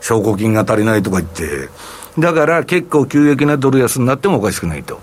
[0.00, 1.68] 証拠金が足りないとか言って。
[2.16, 5.00] だから結構急激なドル安になってもおかしくないと。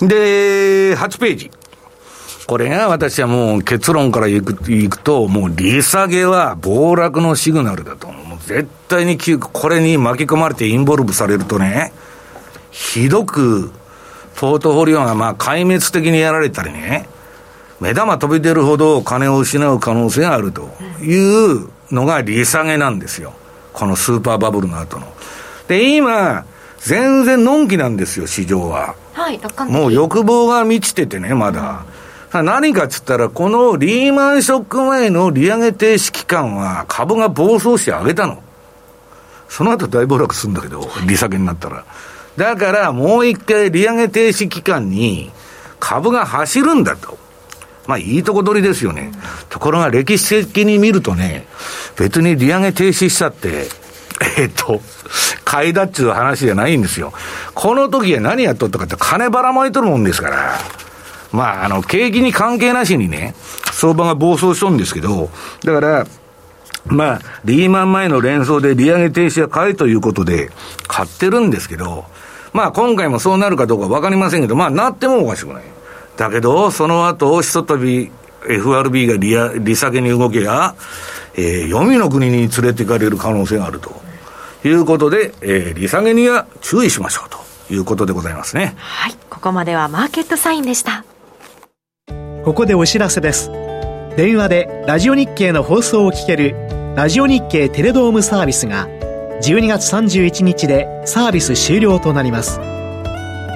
[0.00, 1.50] で、8ページ。
[2.50, 8.08] これが私はもう結論からいくいくと、もう利下げは暴落のシグナルだと。
[8.08, 11.92] もう絶対にこれに巻き込まれてインボルブされるとね、
[12.72, 13.70] ひどく
[14.34, 17.08] ポートフォリオがまあ壊滅的にやられたりね、
[17.78, 21.14] 目玉飛び出るほど金を失う可能性があるとい
[21.54, 23.32] うのが利下げなんですよ。
[23.72, 25.06] このスーパーバブルの後の。
[25.68, 26.44] で、今、
[26.80, 28.96] 全然のんきなんですよ、市場は。
[29.12, 31.60] はい、もう欲望が満ちててね、まだ。
[31.60, 31.64] う
[31.96, 31.99] ん、
[32.32, 38.42] 何かっつったら、このリーマンショック前の利上げ停止期間は株が暴走して上げたの。
[39.48, 41.84] その後大暴落するんだけど、利下げになったら。
[42.36, 45.32] だからもう一回利上げ停止期間に
[45.80, 47.18] 株が走るんだと。
[47.88, 49.10] まあいいとこ取りですよね。
[49.48, 51.48] ところが歴史的に見るとね、
[51.96, 53.66] 別に利上げ停止したって、
[54.38, 54.80] えっと、
[55.44, 57.12] 買いだっちゅう話じゃないんですよ。
[57.54, 60.58] この時は何やっとったかって金ばらまいとるもんですから。
[61.32, 63.34] まあ、あの、景気に関係なしにね、
[63.72, 65.30] 相場が暴走しとんですけど、
[65.64, 66.06] だから、
[66.86, 70.50] まあ、リーマン前の連想で利上げ停止は買いということで、
[70.88, 72.04] 買ってるんですけど、
[72.52, 75.62] まあ今回もそうなるかどうかわかりませんけど、まあなってもおかしくない。
[76.16, 78.10] だけど、その後、ひとたび
[78.48, 80.74] FRB が利上利下げに動けば、
[81.34, 83.92] えー、読みの国に連れて行かれる可能性があると
[84.64, 87.38] いうことで、えー、利下げには注意しましょうと
[87.72, 88.74] いうことでございますね。
[88.76, 89.14] はい。
[89.30, 91.04] ここまではマーケットサインでした。
[92.44, 93.50] ここでお知らせです。
[94.16, 96.54] 電話でラジオ日経の放送を聞ける
[96.96, 98.88] ラジオ日経テレドームサービスが
[99.42, 102.58] 12月31日でサービス終了となります。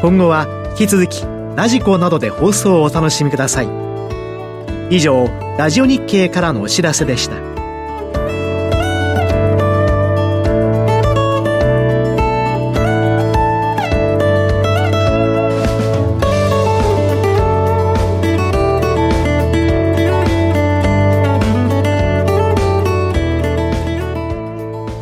[0.03, 1.25] 今後は引き続き
[1.57, 3.69] ラジコなどで放送をお楽しみください。
[4.91, 7.54] 以上ラジオ日経からのお知らせでした。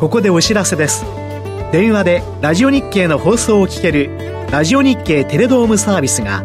[0.03, 1.05] ここでお知らせです。
[1.71, 4.09] 電話でラジオ日経の放送を聞ける
[4.51, 6.43] ラジオ日経テレドームサービスが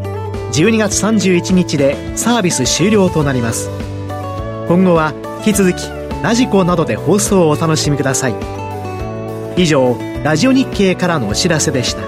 [0.53, 3.69] 12月31日でサービス終了となります。
[4.69, 5.13] 今後は
[5.45, 5.89] 引き続き
[6.23, 8.35] ラジコなどで放送をお楽しみください。
[9.57, 12.08] 以上ラジオ日経からのお知らせでした。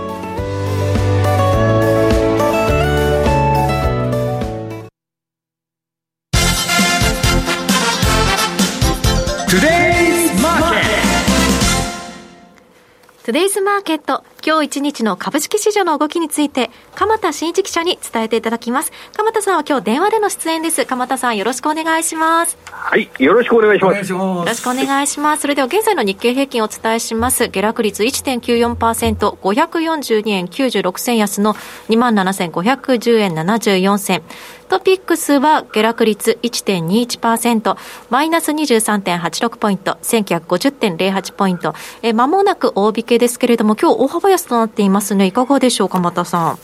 [13.70, 18.90] マーケット、今日一日の株式市場の動きについて、鎌田新一記者に伝えていただきます。
[19.16, 20.84] 鎌田さんは今日電話での出演です。
[20.86, 22.58] 鎌田さん、よろしくお願いします。
[22.68, 24.12] はい、よろしくお願いします。
[24.12, 25.42] よろしくお願いします。
[25.42, 27.46] それでは現在の日経平均をお伝えします。
[27.46, 31.54] 下落率1.94%、542円96銭安の
[31.90, 34.22] 27,510円74銭。
[34.70, 37.76] トピックスは下落率1.21%、
[38.08, 41.74] マイナス23.86ポイント、1950.08ポイント。
[42.02, 45.26] え、間もなく大引けですけれども、今日大幅安となっていますね。
[45.26, 46.58] いかがでしょうか、またさん。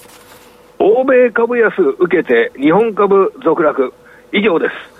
[0.78, 3.92] 欧米株安受けて、日本株続落。
[4.32, 4.95] 以上です。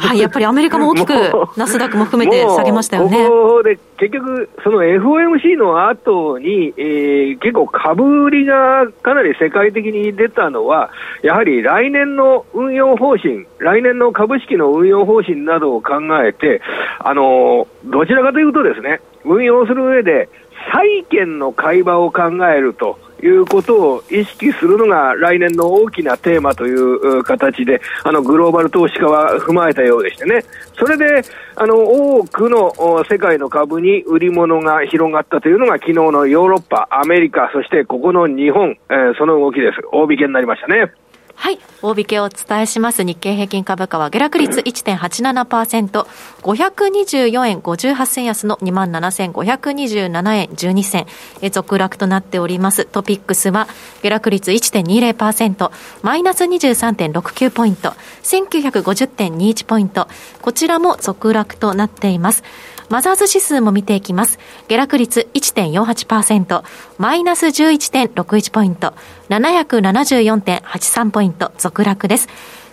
[0.00, 1.12] はい、やっぱりアメリカも大きく、
[1.56, 3.28] ナスダックも含めて下げましたよね。
[3.64, 10.90] で結局、その FOMC の後に、えー、結構株売りがかなり世界的に出たのは、
[11.22, 15.94] やはり来年の運用方針、来年の株式の運用方針などを考
[16.24, 16.62] えて、
[17.00, 20.28] あのどちらかというとですね、運用する上で、
[20.72, 30.44] 債券の買い場を考えるということを意識するのが来年の大きなテーマという形で、あのグローバル投資家は踏まえたようでしてね、
[30.78, 31.22] それで
[31.56, 32.72] あの多くの
[33.10, 39.78] 世界の株に売り物が広がったというのが、昨日のヨーロッパ、アメリカ、そしてここの日本、えー、その動きです。
[39.92, 40.92] 大引けになりましたね。
[41.40, 41.60] はい。
[41.82, 43.04] 大引けをお伝えします。
[43.04, 46.04] 日経平均株価は下落率1.87%、
[46.42, 51.06] 524円58銭安の27,527円12銭、
[51.52, 52.86] 続落となっております。
[52.86, 53.68] トピックスは
[54.02, 55.70] 下落率1.20%、
[56.02, 57.90] マイナス23.69ポイント、
[58.24, 60.08] 1950.21ポイント、
[60.42, 62.42] こちらも続落となっています。
[62.88, 64.38] マザーズ指数も見ていきます。
[64.68, 66.62] 下落率1.48%、
[66.98, 68.94] マイナス11.61ポイント、
[69.28, 72.28] 774.83ポイント、続落です。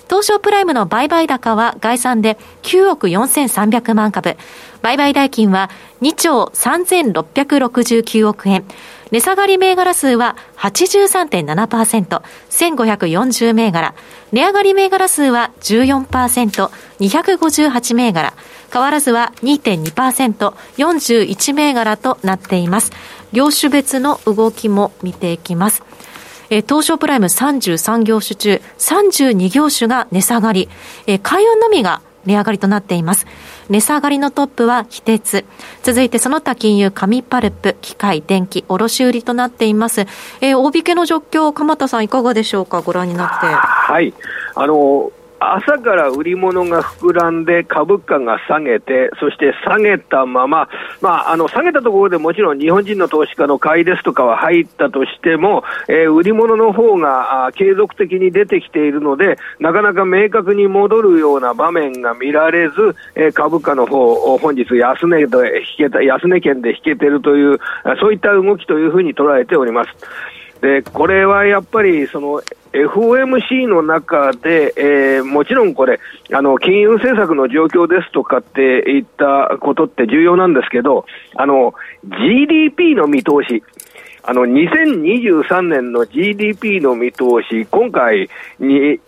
[0.08, 4.38] 東証プライムの売買高は概算で9億4300万株。
[4.82, 5.70] 売買代金は
[6.02, 8.64] 2兆3669億円。
[9.12, 13.96] 値下がり銘柄数は83.7%、1540銘柄。
[14.32, 18.34] 値上がり銘柄数は14%、258銘柄。
[18.76, 22.92] 変わらずは2.2%、41銘柄となっています。
[23.32, 25.82] 業種別の動きも見ていきます。
[26.50, 30.68] え東証プライム33業種中32業種が値下がり、
[31.08, 33.26] え海運のみが値上がりとなっています。
[33.70, 35.46] 値下がりのトップは非鉄。
[35.84, 40.02] 続いてその他金融、紙パルプ、機械、電気、卸売となっています。
[40.42, 42.82] えー、大引けの状況、鎌田さんいかがでしょうか？
[42.82, 43.46] ご覧になって。
[43.46, 44.14] はい。
[44.54, 50.70] あの、朝から売り物が膨らんで株価が下げて、そして下げたまま、
[51.02, 67.60] まあ、あの下げたところでもちろん日本人の投資家の買いですとかは入ったとしても、えー、売り物の方が継続的に出てきているので、なかなか明確に戻るような場面が見られず、えー、株価の方本日安値で引けた、安値圏で引けてるという、
[68.00, 69.92] そういった動きというふうに捉えております。
[70.66, 72.42] でこれはやっぱりその
[72.74, 76.00] FOMC の中で、えー、もちろんこれ
[76.34, 83.64] あの、金融政策の状況ですとかっていったことって重要なんですけど、あの GDP の見通し、
[84.24, 89.00] あの2023年の GDP の見通し、今回に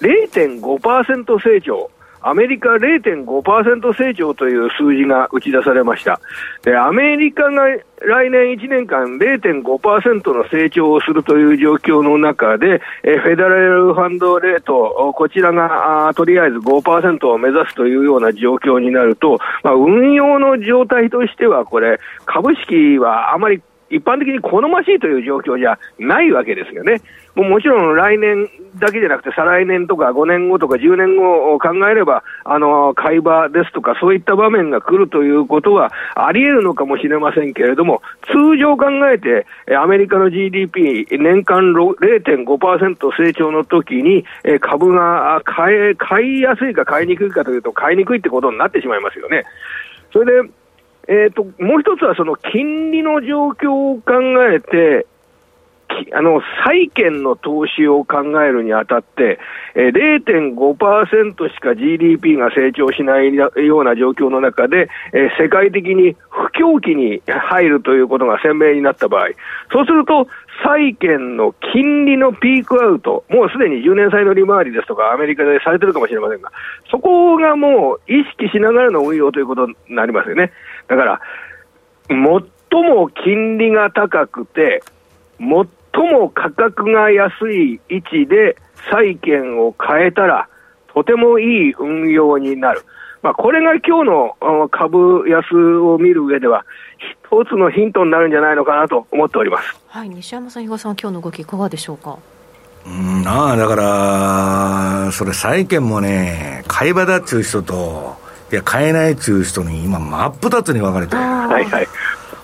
[0.00, 1.90] 0.5%成長。
[2.22, 6.20] アメリカ0.5%成長という数字が打ち出されました。
[6.62, 7.64] で、アメリカが
[8.02, 27.00] 来年1年間0.5%の成長をするという状況の中で、えフェデラルファンドレート、こちらがあとりあえず5%を目指すというような状況になると、まあ、運用の状態としてはこれ、株式はあまり一般的に好ましいという状況じゃないわけですよね。
[27.34, 28.48] もうもちろん来年
[28.78, 44.24] だけじゃなくて、再来年とか5年後とか10年後を考えれば、あの、買い場ですとか、そういった場面が来るということはあり得るのかもしれませんけれども、通常考えて、アメリカの GDP 年間0.5%成長の時に、
[44.60, 49.44] 株が買え、買いやすいか買いにくいかというと、買いにくいってことになってしまいますよね。
[50.12, 50.50] それで、
[51.10, 54.14] えーと、もう一つはその金利の状況を考
[54.48, 55.06] えて、
[56.14, 59.40] あの債券の投資を考えるにあたって、
[59.74, 69.30] えー、0.5%しか GDP が成長しないような状況の中で、えー、世界的に不況期に入るということが鮮明になった場合、
[69.72, 70.28] そうすると、
[70.64, 76.52] 債券の金利のピークアウト、もうすでに10年債の利回りですとか、アメリカでされてるかもしれませんが、
[76.90, 80.52] そこがもう意識しながらの運用ということになりますよね。
[80.88, 81.20] だから、
[82.08, 84.82] 最も金利が高くて、
[85.38, 88.56] 最も価格が安い位置で
[88.90, 90.48] 債券を変えたら、
[90.92, 92.82] とてもいい運用になる。
[93.22, 96.64] まあ、これが今日の株安を見る上では、
[96.98, 99.78] 一つのヒントになるんじゃないのかなと思っております。
[99.88, 102.16] はい、西山さん、比嘉さん、今日の動きいかがでしょうか？
[102.86, 103.76] うんああだか
[105.06, 108.16] ら、それ、債券もね、買い場だっちゅう人と、
[108.50, 111.88] いや、買えないっちゅう人に今、真っ二つに分かれてはいはい。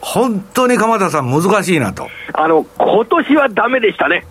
[0.02, 2.06] 本当に鎌田さん、難しいなと。
[2.34, 4.26] あの、今年はだめでしたね。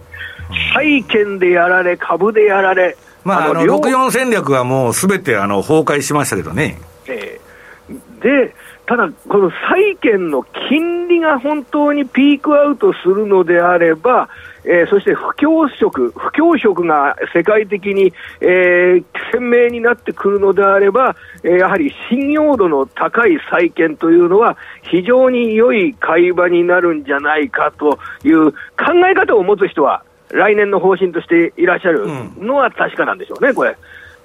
[0.76, 2.96] 債券でやられ、株でやられ。
[3.26, 6.80] まあ、あの、64戦略はもうすべて、あの、崩壊しましたけどね。
[7.08, 8.54] えー、で、
[8.86, 14.30] ただ、この債券の金利が本当にピークアウトするのであれば、
[14.64, 28.58] えー、そして不況色、不況色が世界的に、えー、鮮明になってくるのであれば、えー、やはり信用度の高い債券というのは、非常に良い買い場になるんじゃないかという考
[29.12, 32.08] え方を持つ人は、来年の方針としていらっしゃる
[32.40, 33.78] のは確かなんでしょうね、これ。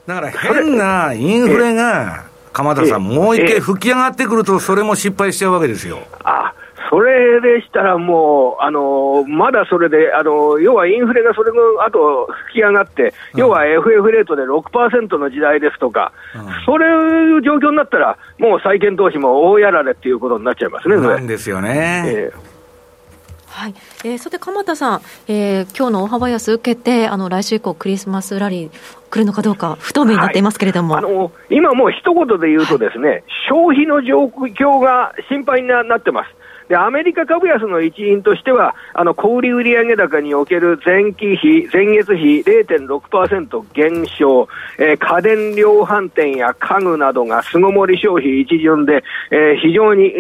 [0.06, 5.98] だから変なインフレが、鎌田さん、もう一回吹き上がってくると、それも失敗しちゃうわけですよ。
[6.24, 6.52] あ
[6.90, 22.02] それでしたらもう、あのまだそれで、あの要はインフレがそれの後吹き上がって、うん、要は FF レートで6%の時代ですとか、うん、そういう状況になったら、もう債券投資も大やられっていうことになっちゃいますね、なんですよね。
[22.06, 22.49] えー
[23.60, 23.74] はい。
[24.04, 28.70] えー、さて、鎌田さん、えー、今日の大幅安受けて、あの来週以降、クリスマスラリー、
[29.10, 36.39] 来るのかどうか、不透明になっていますけれども、はい、あの今もう一言で言うと、ですね、はい、消費の状況が心配になってます。
[36.70, 44.46] で、アメリカ株安の一因としては、あの、小売売上高における前期比、前月比0.6%減少、
[44.78, 49.02] えー、家電量販店や家具などが巣ごもり消費一巡で、
[49.32, 50.18] えー、非常に、え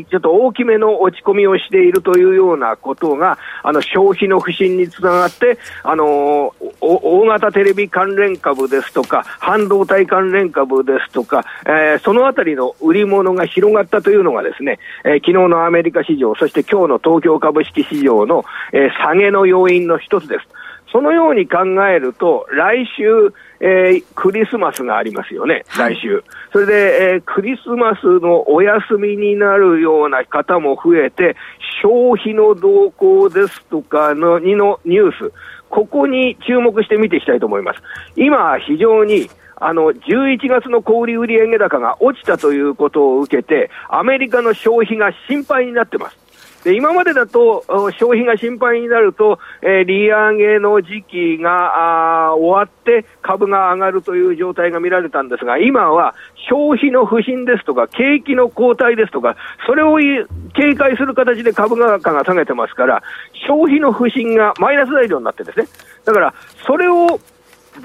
[0.00, 20.46] ー、ちょっと大きめの落ち込みをしているというようなことが、あの、消費の不振につながって、あの大型テレビ関連株ですとか、半導体関連株ですとか、えー、そのあたりの売り物が広がったというのがですね、えー、昨日のアメリカカ市場、そして今日の東京株式市場の、えー、下げの要因の一つです。
[20.92, 26.22] そのように考えると、来週、えー、クリスマスがありますよね、来週。
[26.52, 31.34] それで、えー、クリスマスのお休みになるような方も増えて、
[31.82, 35.32] 消費の動向ですとかのにのニュース、
[35.70, 37.80] ここに注目して見ていきたいと思います。
[38.14, 39.30] 今、非常に
[39.64, 46.22] あの、11月の小売売上高が落ちたということを受けて、アメリカの消費が心配になってます。
[46.64, 47.64] で今までだと
[47.98, 56.14] 消費が心配になると、えー、利上げの時期があ終わって株が上がるという状態が見られたんですが、今は
[56.48, 59.36] 消費の不振ですとか、景気の後退ですとか、
[59.66, 59.98] それを
[60.54, 63.02] 警戒する形で株価が下げてますから、
[63.48, 65.66] 消費の不振がマイナス材料になってですね、
[66.04, 66.34] だから
[66.64, 67.18] それを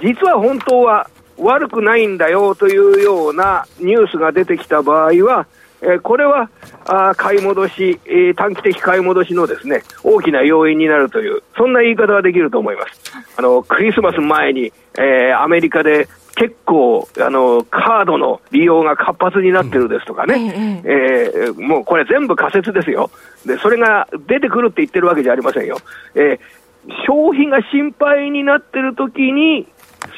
[0.04, 5.48] 実は本当は悪くないんだよというようなニュースが出てきた場合は、
[5.82, 6.50] えー、これは
[6.86, 13.14] あ買い戻し、えー、短期的買い戻しのですね大きな要因になるという、そんな言い方ができると思います。
[13.38, 23.10] あのクリスマス前に、えー、アメリカで結構あの、カードの利用が活発になってるですとかね、うん、えー、もうこれ全部仮説ですよ
[23.44, 25.78] で、それが出てくるって言ってるわけじゃありませんよ。
[26.14, 29.68] えー、消費が心配になってるときに、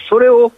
[0.10, 0.52] それを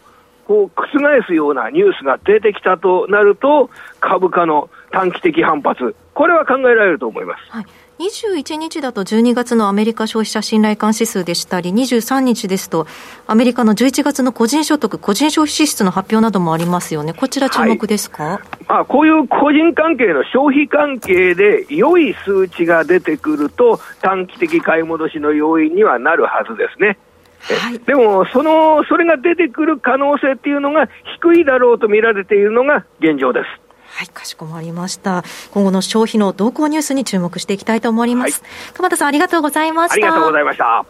[0.51, 3.69] こう覆すようなニュースが出てきたとなると、
[4.01, 7.51] 株価の短期的反発、これは考えられると思います。
[7.51, 7.65] はい。
[7.99, 12.85] 21日だと12月のアメリカ消費者信頼感指数でしたり、23日ですと、
[13.27, 26.97] アメリカの11月の個人所得、個人消費支出の発表などもありますよね、こちら、注目ですか、はい、まあ、こういう個人関係の消費関係で良い数値が出てくると、短期的買い戻しの要因にはなるはずですね。
[27.41, 30.87] はい、でもその、それが出てくる可能性っていうのが
[31.19, 33.45] 低いだろうと見られているのが現状です。
[33.93, 35.23] はい、かしこまりました。
[35.51, 38.41] 今後の消費の動向ニュースに注目していきたいと思います。
[38.41, 39.93] はい、鎌田さん、ありがとうございました。
[39.95, 40.85] ありがとうございました。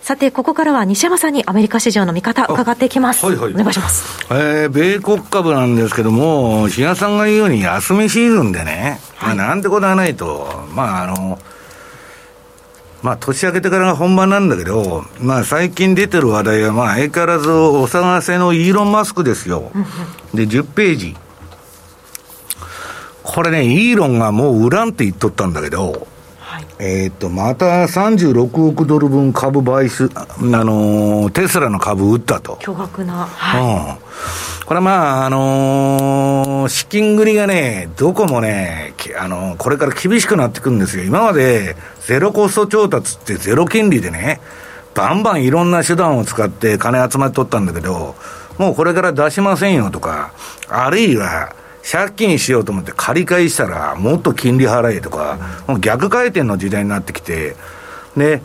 [0.00, 3.24] さて、ここからは西山さんにアメリカ市場の見方、伺っていきます。
[3.24, 4.26] はいはい、お願いします。
[4.30, 11.38] えー、米国株なんですけども、比嘉さんが言うように休みシーズンでね、はい、まあ、なんてことはないと、まあ、あの、
[13.02, 19.72] まあ、年明けてからが本番なんだけど、まあ、最近出てる話題は、まあ、相変わらずお騒がせのイーロン・マスクですよ。
[20.32, 21.16] で、10ページ。
[23.24, 26.06] これね、イーロンがもう売らんって言っとったんだけど、
[26.38, 32.56] はい、えっと、また36億ドル分株買収、あのー、テスラの株売ったと。
[32.60, 33.26] 巨額な。
[33.26, 33.96] はい。
[33.96, 34.12] うん
[34.72, 41.04] これまあ、あのー、資金繰りがね、どこもね、あの、これから厳しくなってくるんですよ。
[41.04, 44.40] 今までゼロコスト調達ってゼロ金利でね、
[44.94, 48.14] バンバンいろんな手段を使って金集まってとったんだけど、
[48.58, 50.32] もうこれから出しませんよとか、
[50.68, 51.54] あるいは、
[51.90, 57.56] 借金しようと思って借り換えしたらもっと金利払えとか、もう逆回転の時代になってきて、
[58.16, 58.40] で、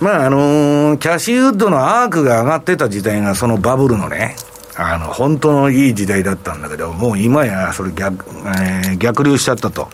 [0.00, 4.36] まああのー、キャシーウッドのアークが上がってた時代がそのバブルのね、
[4.82, 9.88] あの、本当のいい時代だったんだけど、もう今やそれ逆、えー、逆流しちゃったと。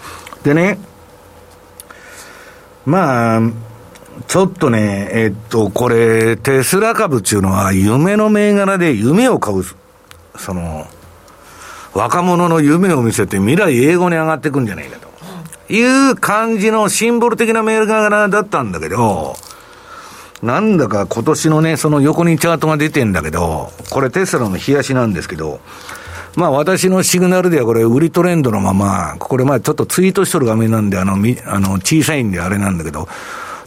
[0.45, 0.79] でね、
[2.85, 3.41] まあ、
[4.29, 9.65] ちょっとね、えっと、これ、テスラ株っていうのは夢の銘柄で夢を買う、
[10.37, 10.87] その、
[11.93, 15.07] 若者の夢を見せて未来英語に上がっていくんじゃないかと。
[15.69, 19.35] いう感じのシンボル的な銘柄だったんだけど、
[20.43, 25.61] なんだか今年のね、その横にチャートが出てんだけど、これテスラの冷やしなんですけど、
[26.37, 33.09] まあ私のシグナルではこれ売りトレンドのまま、これまあちょっとツイートしとる画面なんで、あの、みあの小さいんであれなんだけど、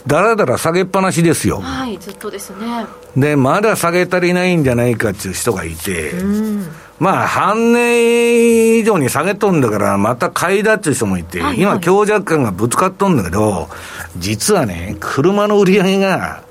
[0.06, 1.60] だらだら下げっぱなしですよ。
[1.60, 2.86] はい、ずっとですね。
[3.18, 6.14] で、まだ下げ足りないんじゃないかっていう人がいて、
[7.00, 13.68] まあ、半年以上に下げとんだから、また買いだっていう人もいて、はいはい、今、強弱感がぶつかっとんだけど、
[14.18, 16.44] 実はね、車の売り上げが、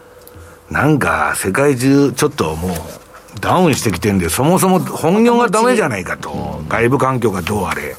[0.71, 6.63] なんか、世界中、ちょっともう、ダウンしてきてんで、そもそも本業がダメじゃないかと。
[6.69, 7.97] 外部環境がどうあれ。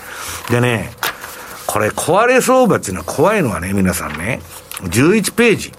[0.49, 0.91] でね、
[1.65, 4.41] これ壊れ相場っていうのは怖いのはね、皆さんね、
[4.83, 5.71] 11ページ。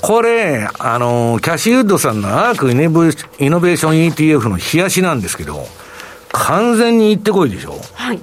[0.00, 5.66] これ、あの、キャシーウッドさんのアークイノベーション ETF の冷やしなんですけど、
[6.32, 7.80] 完全に行ってこいでしょ。
[7.94, 8.18] はい。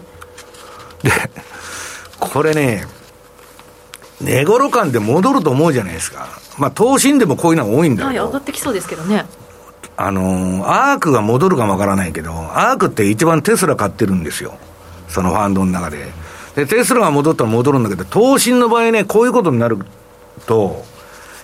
[1.04, 1.12] で、
[2.20, 2.86] これね、
[4.20, 6.41] 寝頃感で戻ると思うじゃないですか。
[6.62, 8.22] まあ、投信でもこういうのが多いんだけど。
[8.22, 9.26] はい、上がってきそうですけどね。
[9.97, 14.53] あの、アークが戻るかもわからないけど、アークって一番テスラ買ってるんですよ。
[15.07, 16.12] そのファンドの中で。
[16.55, 19.80] で、テスラが戻ったら戻るんだけど、投信の場合ね、こういうことになる
[20.45, 20.86] と、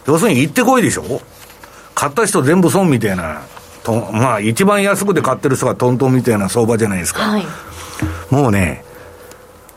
[0.05, 1.22] 要するに行ってこいでしょ
[1.95, 3.41] 買った人全部損みたいな、
[3.84, 7.24] とまあ一番安くで買ってる人がトントンみたいな相場じゃないですか。
[7.24, 7.45] はい、
[8.30, 8.86] もうね、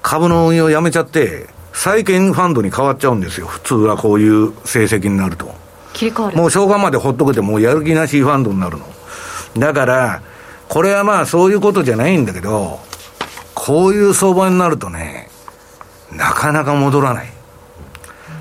[0.03, 3.47] 株の運用やめちゃって、債券ファンドに変わっちゃうんですよ。
[3.47, 5.55] 普通はこういう成績になると。
[5.93, 8.87] 切り替わるもう正月までほっとけて、もうやる気なしファンドになるの。
[9.59, 10.23] だから、
[10.69, 12.79] これはまあそういうことじゃないんだけど、
[13.55, 15.29] こういう相場になるとね、
[16.13, 17.33] なかなか戻らない。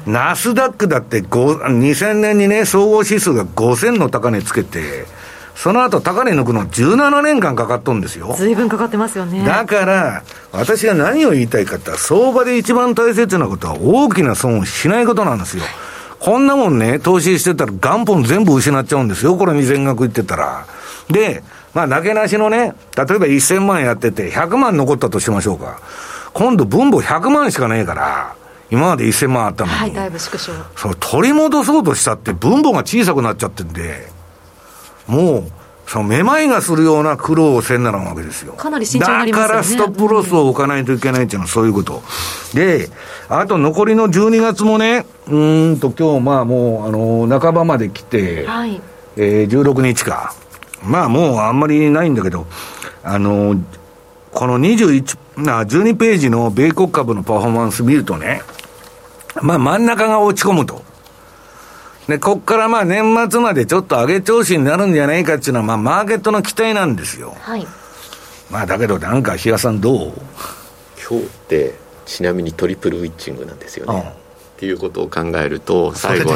[0.06, 5.06] ナスダックだって2000年にね、総合指数が5000の高値つけて、
[5.62, 8.34] その後高値抜くの17年間かかっとんですよ。
[8.38, 9.44] 随分かかってますよね。
[9.44, 15.64] だから、私が何を言いたいかって相場で一番大切なことは大きな損をしないことなんですよ。
[16.22, 19.36] こんなもんね、投資してたら元本全部失っちゃうんですよ。
[19.36, 20.66] これ2000額いってたら。
[21.10, 21.44] で、
[21.74, 22.74] まあ、なけなしのね、例え
[23.20, 25.82] ば1000万やってて100万残ったとしましょうか。
[26.34, 28.34] 今度分母100万しかねえから、
[28.72, 29.78] 今まで1000万あったのに。
[29.78, 30.54] はい、だいぶ縮小。
[30.78, 34.18] そう、取り戻そうとしたって分母が小さくなっちゃってんで、
[35.10, 35.52] もう、
[35.88, 38.54] そのめまいがするような苦労をせんならんわけですよ。
[38.54, 39.48] かなり慎重になりますよね。
[39.48, 42.04] だからストップロスを置かないといけないっていうのはそういうこと。
[42.54, 42.90] で、
[43.28, 46.92] あと残りの12月もね、うんと今日まあもう、あ
[47.28, 48.80] の、半ばまで来て、はい、
[49.18, 50.36] えー、16日か。
[50.84, 52.46] まあもうあんまりないんだけど、
[53.04, 53.56] あの、
[54.32, 58.44] この21、な、12ページの米国株のパフォーマンス見るとね、
[59.42, 60.84] まあ真ん中が落ち込むと。
[62.10, 67.36] で、こっからまあ年末までちょっと上げ調子になるんじゃないかっていうのは、まあマーケットの期待なんですよ。
[67.40, 67.66] はい。
[68.50, 70.14] まあだけどなんか、比嘉さんどう？
[71.10, 74.14] 今日って、ちなみにトリプルウィッチングなんですよね。
[74.60, 76.36] っていうことを考えると最後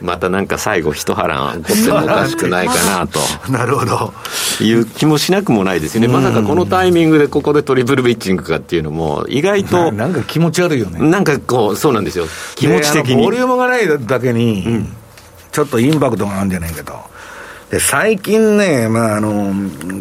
[0.00, 3.20] またなんか最後一波乱起こってもおかしくないかなと。
[3.52, 4.12] なるほど。
[4.60, 11.08] いう気もしなくもないですよね、まさかこのタイミングでここでトリプルビッチングかっていうのも意外となんか気持ち悪いよね。
[11.08, 12.26] なんかこうそうなんですよ。
[12.56, 13.22] 気持ち的に。
[13.22, 14.84] ボリュームがないだけに、
[15.52, 16.94] ちょっとインパクトがあるんじゃないかと。
[17.70, 19.52] で最近ね、まあ、あの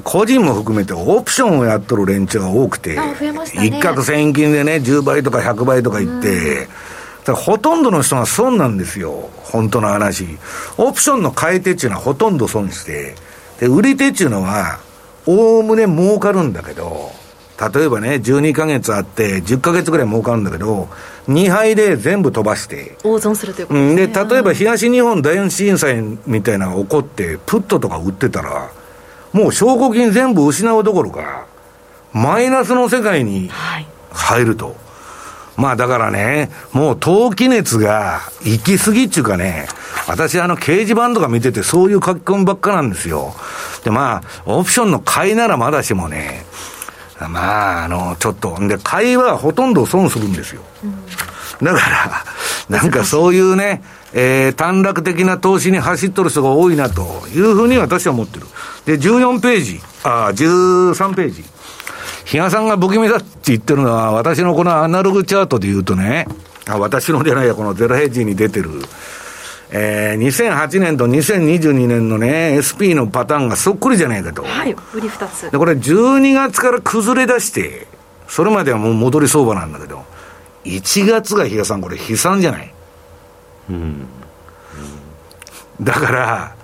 [0.04, 6.68] 個人も含めてオプションをやっとる連中が多くて、一攫千金でね、10倍とか100倍とか言って、
[7.34, 9.30] ほとんどの人が損なんですよ。
[9.44, 10.38] 本当の話。
[10.78, 13.16] オプションの買い手っていうのはほとんど損して、
[13.60, 14.80] で、売り手っていうのは、
[15.26, 17.12] おおむね儲かるんだけど、
[17.74, 20.90] 例えばね、12ヶ月あって、10ヶ月ぐらい儲かるんだけど、
[21.28, 22.98] 2敗で全部飛ばして。
[23.04, 24.08] 大損するということですね。
[24.08, 28.70] で、例えば東日本大震災みたいなのが起こって、プットとか売ってたら、
[29.32, 31.46] もう証拠金全部失うどころか、
[32.14, 33.50] マイナスの世界に
[34.12, 34.68] 入ると。
[34.68, 34.76] はい
[35.58, 39.68] まあだからね、もう投機熱が行き過ぎっていうかね、
[40.08, 43.34] 私あの掲示板とか見ててそういう書き込みばっかなんですよ。
[43.84, 46.46] でまあ、オプションの買いならまだしもね、
[47.20, 50.62] まあ、あの、ちょっと、で、買いはほとんど損するんですよ。
[51.62, 51.80] だか
[52.70, 53.82] ら、なんかそういうね、
[54.14, 58.48] えー、短絡的な投資に走っとる人が多いなというふうに私は思ってる。
[58.86, 61.44] で、14ページ、あ、13ページ。
[62.26, 66.28] 比嘉さんが不気味だって言ってるのは、私のこのアナログチャートで言うとね、
[66.68, 68.70] あ私のじゃないや、このゼロヘッジに出てる、
[69.72, 74.44] えー、2008年と2022年のね、SP のパターンがそっくりじゃないかと。
[74.44, 75.52] はい、売り2つ。
[75.52, 77.88] で、これ12月から崩れ出して、
[78.28, 80.04] それまではもう戻り相場なんだけど、
[80.64, 82.74] 1月が比嘉さん、これ悲惨じゃない？
[83.70, 83.76] うん。
[83.76, 83.80] う
[85.82, 86.55] ん、だから、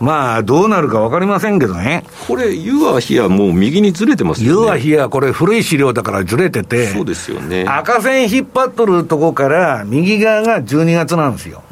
[0.00, 2.04] まあ、どうなるか分かりませんけどね。
[2.26, 4.66] これ、ユアヒア、もう右にずれてますよね。
[4.66, 7.66] ユアヒア、これ、古い資料だからずれてて、そうですよね。
[7.68, 11.62] 赤線引っ張っとるとこから、右側が12月なんですよ。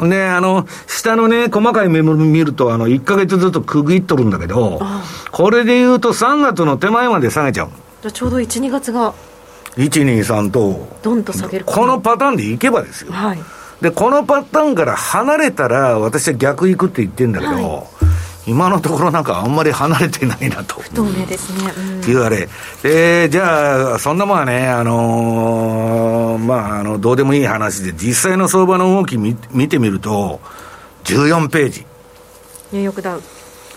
[0.00, 4.82] で、あの、下のね、細かいメモ見ると、あの、1か月ずつ区切っとるんだけど、
[5.30, 7.68] これで言うと、3月の手前まで下げちゃう。
[8.02, 9.14] じゃちょうど1、2月が。
[9.76, 10.88] 1、2、3と。
[11.02, 13.12] どんと下げるこのパターンでいけばですよ。
[13.12, 13.38] はい。
[13.84, 17.86] で、このパターンから離れたら、私は逆行くって言ってるんだけど、は
[18.46, 20.80] い、今のところなんかあんまり離れてないなと。
[20.80, 21.70] 不透明ですね。
[21.76, 22.48] うん、いうあれ。
[22.82, 30.40] で、じゃあ、そんなもんはね、あのー、まあ、あの、どうでもいい話で、実際の相場の動き見見てみると、
[31.04, 31.86] 14ページ。
[32.72, 33.22] ニューヨークダウ。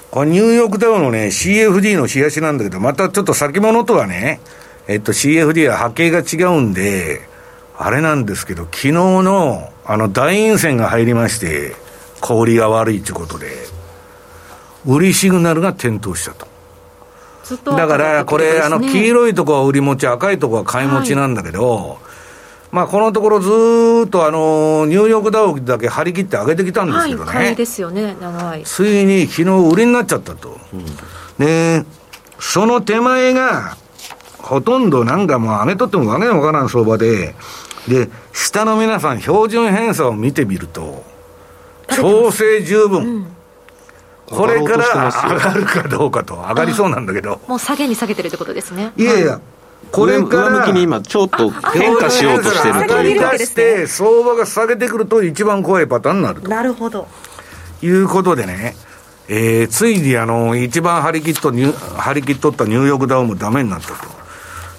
[0.10, 4.40] これニューヨークダウのね、CFD の冷やしなんだけど、またちょっと先物とはね、
[4.88, 7.28] えっと、CFD は波形が違うんで、
[7.78, 11.76] あれなんですけど、昨日の、あの、大陰線が入りまして、
[12.20, 13.48] 氷が悪いということで、
[14.86, 16.48] 売りシグナルが点灯したと。
[17.76, 21.98] だから、これ、あの、黄色いとこは売り持ち、赤いとこは買い持ちなんだけど、はい、
[22.72, 23.50] まあ、このところず
[24.08, 27.32] っと、あの、ニューヨークダウだけ張り切って上げてきたんですけどね。
[27.32, 28.64] はい、ですよね、長い。
[28.64, 30.60] ついに昨日売りになっちゃったと。
[30.74, 30.86] うん、
[31.38, 31.86] で、
[32.40, 33.78] その手前が、
[34.40, 37.36] ほとんどなんかもう上げとってもわけのわからん相場で、
[37.88, 41.04] で、下の皆さん、標準偏差を見てみると、
[41.96, 43.04] 調整十分。
[43.04, 43.28] うん
[44.30, 47.40] これから上がるかどうかと、上がりそうなんだけど。
[47.48, 48.92] もう下げに下げてるってことですね。
[48.98, 49.40] いやいや、
[49.92, 53.38] これから上向きに今ちょっと変化しようとしてるというか。
[53.38, 56.50] して相場が下げてくると一番怖いパターンになると。
[56.50, 57.08] なるほど。
[57.82, 58.76] いうことでね、
[59.30, 63.96] えー、ついにあの、一番張り切っと、張り切っとったニューヨークダウンもダメになったと。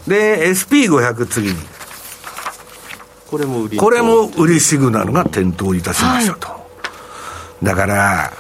[0.07, 1.57] で、SP500 次に。
[3.31, 6.49] これも売りこれも売りシグナルが点灯いたしましたと。
[6.49, 6.61] は
[7.63, 8.33] い、だから、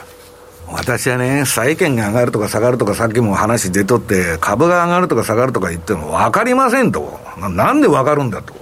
[0.70, 7.20] 私はね、債券が上がるとか下がるとか、さっきも話出とって、株が上がるとか下がるとか言っても分かりませんと。
[7.38, 8.54] なんで分かるんだと。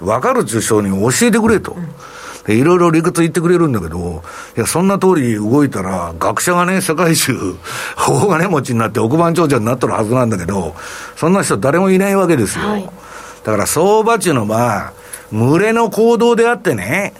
[0.00, 1.76] 分かる受賞に教えてくれと。
[2.46, 4.22] いろいろ理屈言ってくれるんだけど、
[4.56, 7.56] いや、そんな通り動いたら、学者がね、世界中、
[7.96, 10.74] 大金持ちになって億万長者になってるはずなんだけど、
[11.16, 12.66] そんな人誰もいないわけですよ。
[12.66, 12.84] はい、
[13.44, 14.92] だから相場っていうのは、
[15.32, 17.14] 群れの行動であってね、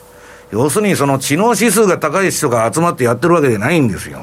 [0.51, 4.21] 要するにその知能指数が高い人が集まってやってるわけじゃないんですよ。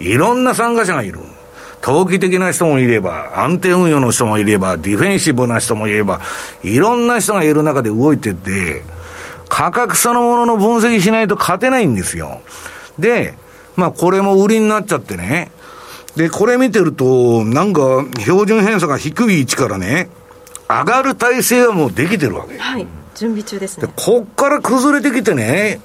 [0.00, 1.20] いろんな参加者がいる。
[1.80, 6.20] 投機的な人もいれば、安定運用の人もいれば、ディフェンシブな人もいれば、
[6.62, 8.82] いろんな人がいる中で動いてて、
[9.48, 12.40] 価格そのものの分析しないと勝てないんですよ。
[12.98, 13.34] で、
[13.76, 15.50] まあこれも売りになっちゃってね。
[16.16, 20.10] で、これ見てると、なんか標準偏差が低い位置からね、
[20.68, 22.58] 上がる体制はもうできてるわけ。
[22.58, 22.86] はい。
[23.20, 23.86] 準備中ですね。
[23.86, 25.82] で、こっから崩れてきてね、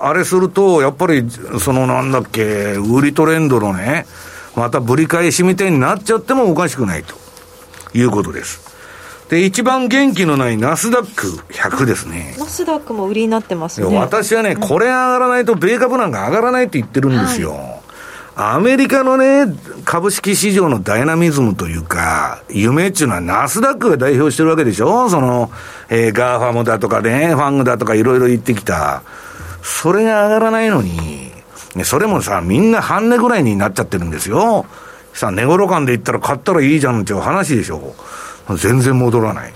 [0.00, 1.22] あれすると、やっぱり、
[1.60, 4.06] そのなんだっけ、売りトレンドのね、
[4.56, 7.14] またぶり返しみたいになっちゃってもおかしくないと
[7.92, 8.66] いうことです。
[9.28, 12.34] で、一番元気のないナスダック100ですね。
[12.38, 13.94] ナスダックも売りになってますね。
[13.94, 17.52] 私はね、これ上がらないと米株なんか上がらないって言ってるんですよ。
[17.52, 17.77] はい
[18.40, 19.52] アメリカのね、
[19.84, 25.10] 株式市場のダイナミズムというか、夢っていうのはナスダックが代表してるわけでしょ？
[25.10, 25.50] その、
[25.88, 29.02] えー、 GAFAM だとかね、 FANG だとかいろいろ言ってきた。
[29.64, 31.32] それが上がらないのに、
[31.82, 34.66] それもさ、みんな半値ぐらいになっちゃってるんですよ。
[35.14, 37.96] さ、値頃感で言ったら買ったらいいじゃんっていう話でしょ？
[38.56, 39.50] 全然戻らない。
[39.50, 39.54] うん、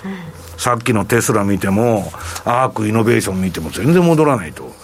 [0.59, 2.11] さっきのテスラ見ても、
[2.45, 4.75] アークイノベーション見ても全然戻らないと。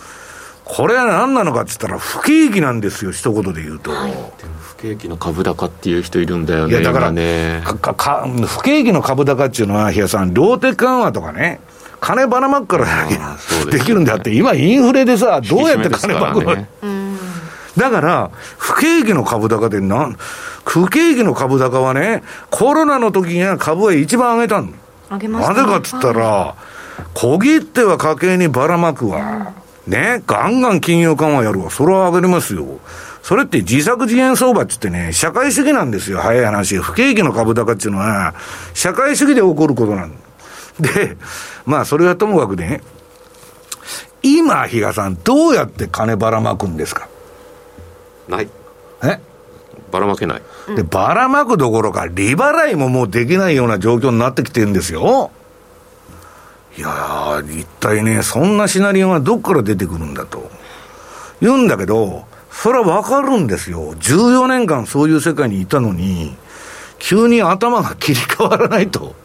[0.68, 3.90] これは何なのかって言ったら、不景気なんですよ、一言で言うと。
[3.90, 4.14] はい、
[4.60, 7.62] 不景気の株高っていう人いるんだよね、いやだからね。
[7.64, 11.60] かか不景気の株高っていうのは、比嘉さん、量的緩和とかね、
[12.00, 12.86] 金ばらまくから
[13.70, 16.68] できるんであって、今、インフレでさ、どうやって金ばくの、ね、
[17.78, 20.18] だから、不景気の株高でなん、
[20.66, 24.74] 不景気の株高はね、コロナの時には株は一番上げたん
[25.10, 26.54] 上げました、ね、なぜかっつったら、
[27.14, 29.18] 小切手は家計にばらまくわ。
[29.18, 31.70] うんね、ガンガン金融緩和やるわ。
[31.70, 32.66] それは上がりますよ。
[33.22, 36.76] それって自作自演相場って言ってね、社会主義なんですよ、早い話。
[36.78, 38.34] 不景気の株高っていうのは、
[38.74, 40.12] 社会主義で起こることなん
[40.78, 41.16] で、
[41.64, 42.82] まあ、それはともかくね、
[44.22, 47.09] 今、比嘉さん、どうやって金ばらまくんですか？
[48.28, 48.49] ない。
[49.03, 49.20] え？
[49.91, 50.43] ばらまけない。
[50.76, 55.30] で、ばらまくどころか、利払いももうできないような状況になってきてるんですよ。
[56.78, 60.48] いや一体ね、そんなシナリオがどっから出てくるんだと。
[61.40, 63.96] 言うんだけど、それはわかるんですよ。
[63.96, 66.36] 14年間そういう世界にいたのに、
[67.00, 69.16] 急に頭が切り替わらないと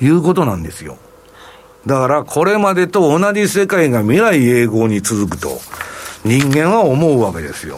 [0.00, 0.96] いうことなんですよ。
[1.84, 5.60] だからこれまでと同じ世界が未来永劫に続くと
[6.24, 7.76] 人間は思うわけですよ。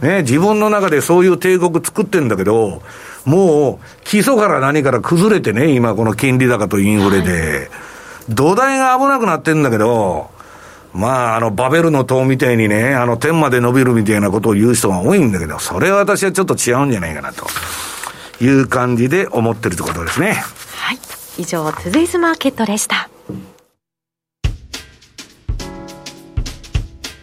[0.00, 2.80] ね、自分の中でそういう帝国作ってんだけど、
[3.26, 7.68] もう基礎から何から崩れてね、今この金利高とインフレで。
[7.70, 7.87] はい
[8.28, 10.30] 土台が危なくなってんだけど、
[10.92, 17.46] まあ、あの、バベルの塔みたいにね、あの、天まで伸びるみたいなことを言う人が多いんだけど、それは私はちょっと違うんじゃないかな、と
[18.42, 20.42] いう感じで思ってるってことですね。
[20.76, 20.98] はい。
[21.38, 23.08] 以上、トゥデイズマーケットでした。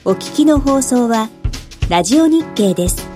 [0.06, 1.30] お聞きの放送は、
[1.90, 3.15] ラジオ日経です。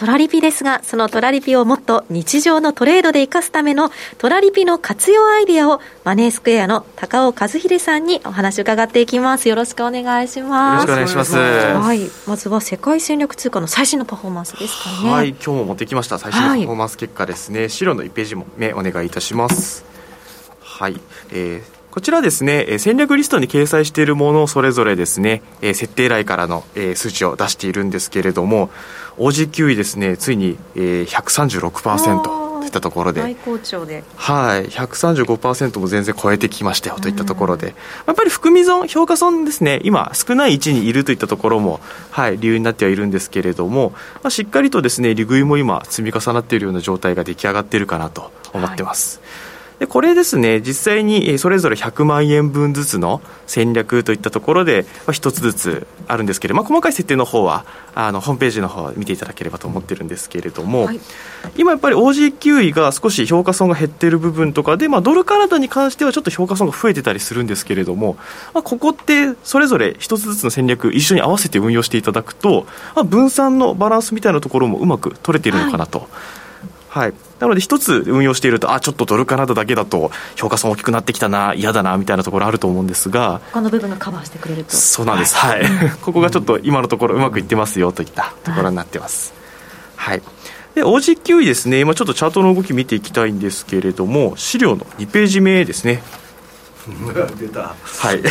[0.00, 9.50] トラリピですが、そのトラリピをもっと日常のトレードで活かすためのトラリピの活用アイディアをマネースクエアの高尾和秀さんにお話伺っていきます。
[9.50, 10.86] よろしくお願いします。
[10.86, 11.36] よろしくお願いします。
[11.36, 12.10] はい。
[12.26, 15.10] まずは世界戦略通貨の最新のパフォーマンスですかね。
[15.10, 15.28] はい。
[15.32, 17.60] 今日も持ってきました最新のパフォーマンス結果ですね。
[17.60, 19.84] はい、資料の1ページ目お願いいたします。
[20.62, 20.98] はい。
[21.30, 26.62] えーこちらですね、戦略リストに掲載しているものをそれぞれですね、設定来からの
[26.94, 28.70] 数値を出しているんですけれども、
[29.18, 33.22] OG9 位ですね、ついに136%といったところで、
[33.86, 34.04] で。
[34.14, 37.74] はい、135%も全然超えてきましたよといったところで、
[38.06, 41.80] やっぱり含み損、評価損ですね、今、少ない位置にいるといったところも、
[42.12, 49.18] はい、理由になってはいるんですけれども、まあ、しっかりとですね、利食いも今、積み重なっているような状態が出来上がっているかなと思ってます。
[49.24, 49.49] はい
[49.80, 57.64] でこれですね、実際にそれぞれ100万円分ずつの戦略といったところで、まあ、1つずつあるんですけれども、まあ、細かい設定の方は
[57.94, 61.00] あのホームページの方見ていただければと思ってるんですけれども、はい、
[61.56, 68.18] 今やっぱり OG9 位が少し評価損が減っている部分とかで、まあ、ドルカナダに関してはちょっと評価損が増えてたりするんですけれども、
[68.52, 76.00] まあ、ここってそれぞれ1つずつの戦略一緒に合わせて運用していただくと、まあ、分散のバランスみたいなところもうまく取れているのかなと。
[76.00, 76.08] はい
[76.90, 84.72] はい、なので一つ運用しているとあちょっとドルカナダだけだと評価損大きくなってきたな嫌だなみたいなところあると思うんですが他の部分がカバーしてくれると。
[84.76, 85.36] そうなんです。
[85.36, 85.62] はい、
[86.02, 89.32] ここがちょっと今のところうまくいってますよといったところになってます、
[89.94, 96.02] はい、はいで OG9 位ですね、今ちょっとチャートの動き見ていきたいんですけれども、資料の2ページ目ですね。
[97.38, 97.74] 出た。
[97.74, 98.22] はい。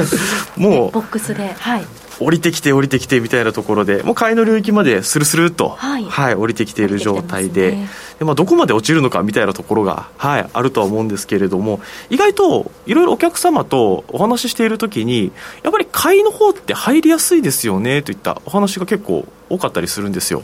[0.60, 1.86] もう、ボックスで、はい。
[2.18, 7.88] 降りてきて降りてきてみたいなところでもう買いの領域までスルスルと、はい、はい、降りてきている状態でね、
[8.18, 20.42] でまあ、どこまで落ちるのかみたいなところが、はい、あるとは思うんですけれども意外といろいろお客様とお話ししているときにやっぱり買いの方って入りやすいですよねといったお話が結構多かったりするんですよ。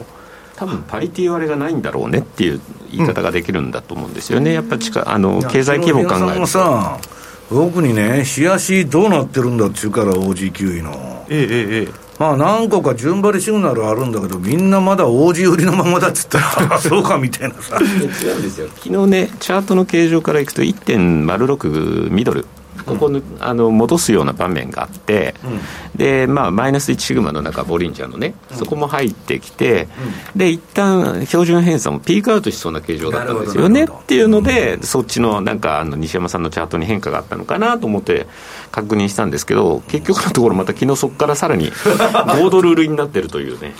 [0.55, 2.61] 多分パリティ割れがないんだろうねっていう
[2.91, 7.13] 言い方ができるんだと思うんですよね、うん、やっぱ近あの経済規模考えると。
[7.49, 11.12] 僕にね、冷やしどうなってるんだっちゅうから、OG9 位の。
[11.29, 12.03] ええええ。
[12.19, 17.79] まあ何個か順張りシグナルあるんだけど、みんなまだ OG 売りのままだっつったら、 そうかみたいなさ。
[17.79, 22.45] 違うんですよ、昨日ね、チャートの形状からいくと、1.06ミドル。
[22.85, 29.87] ここのあの戻すような場面があって、うん、でまあ、マイナス1シグマの中、ボリンジャーのね、そこも入ってきて、
[30.33, 38.27] うん、で一旦標準偏差もピークアウトしそうな形状だったんですよねっていうので、そっちのなんかあの西山さんのチャートに変化があったのかなと思って
[38.71, 43.73] 確認したんですけど、結局のところ、また昨日そこからさらに5ドル売りになってるというね。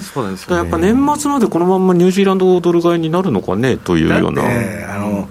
[0.00, 4.42] そうですね、やっぱ年末までこのままニュージーランドドル買いになるのかねというような。
[4.42, 5.28] あの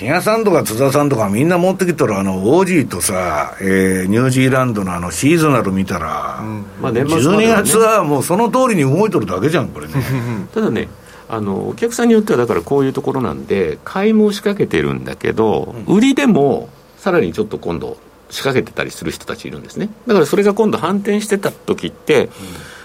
[0.00, 9.92] 比嘉さんとか津田さんとかみんな持ってきたら、あの、オージーとさ、えー、ニュージーランドのあの、シーズナル見たら、うん、まあ年末、ね、12月はもうその通りに動いとるだけじゃん、これね。
[10.54, 10.88] ただね、
[11.28, 17.98] あのお客さんによってはだからこういうところなんで買いも仕掛けてるんだけど、うん、売りでもさらにちょっと今度
[18.30, 19.90] 仕掛けてたりする人たちいるんですね。
[20.06, 22.30] だからそれが今度反転してた時って、うん、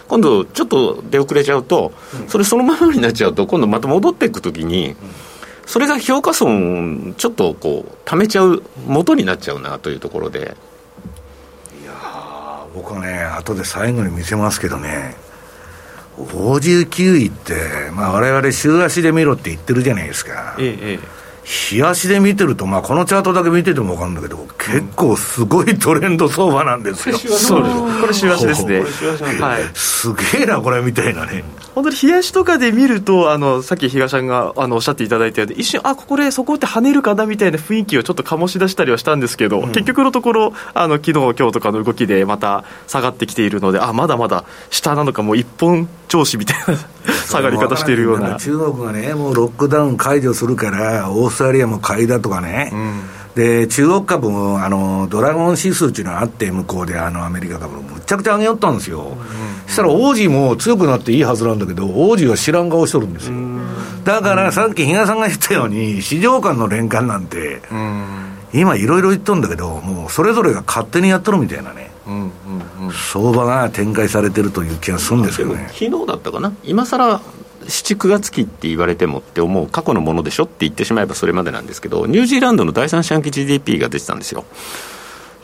[0.09, 4.95] 今度ちょっと出遅れちゃうと、うん、それそのままになっちゃうと今度また戻っていく時に、
[5.65, 10.55] それが評価損ちょっとこう貯めちゃう元になっちゃうなというところで
[11.81, 15.15] いや僕はね後で最後に見せますけどね
[16.17, 17.53] 59位って、
[17.93, 20.99] まあ、我々週足で見ろって言ってるじゃないですか、ええ、
[21.45, 27.17] 日足で見てると、まあ、このチャートだけ見てても分かるんだけど、結構すごいトレンド相場なんですよ。
[27.17, 28.01] そうです。
[28.01, 28.79] これ週足ですね。
[29.39, 29.63] はい。
[29.75, 31.43] すげえな、これみたいなね。
[31.75, 46.77] 本当に日足とかで見ると、あの、さっき東さんがあのおっしゃっていただいたように、一瞬、あ、ここでそこって跳ねるかなみたいな雰囲気をちょっと醸し出したりはしたんですけど、うん、結局のところ、あの、昨日、今日とかの動きでまた下がってきているので、あ、まだまだ下なのか、もう一本調子みたいな
[47.27, 48.35] 下がり方しているような。
[48.37, 53.01] 中国がね、もうロックダウン解除するから、オーストラリアも買いだとかね、うん、
[53.35, 59.17] で中国株もあのドラゴン指数っていうのがあって、向こうであのアメリカ株、むちゃくちゃ上げよったんですよ、うん、
[59.67, 63.35] そしたら王子も強くなっていいはずなんだけど、王子は知らん顔しとるんですよ、
[64.05, 67.61] だからさっき比嘉さんが言ったように、市場間の連関なんて、
[68.53, 71.91] 今、いろいろ言っとるんだけど、もうそれぞれが勝手にやっとるみたいなね。
[73.11, 75.67] 相場が展開されてるという気がするんですけどね。
[75.73, 77.19] 昨日だったかな、今さら
[77.67, 84.45] 7、9月期って言われてもって思う過去のものでしょって言ってしまえばそれまでなんですけど、ニュージーランドの第三四半期 GDP が出てたんですよ。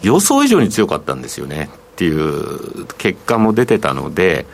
[0.01, 1.69] 予想以上に強かったんですよね。
[1.93, 4.45] っていう結果も出てたので、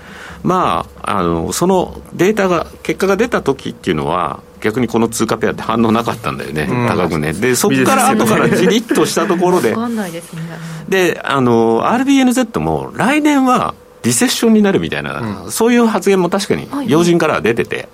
[0.43, 7.33] まあ、あのそのデータが、結果が出た時っていうのは、逆にこの通貨ペアって反応なかったんだよね、うん、高くね。
[7.33, 9.75] で、そこから後からじりっとしたところで、
[10.89, 13.75] で、あの、RBNZ も来年は
[14.07, 17.89] リセッションになるみたいな、うん、そういう発言も確かに要人からは出てて、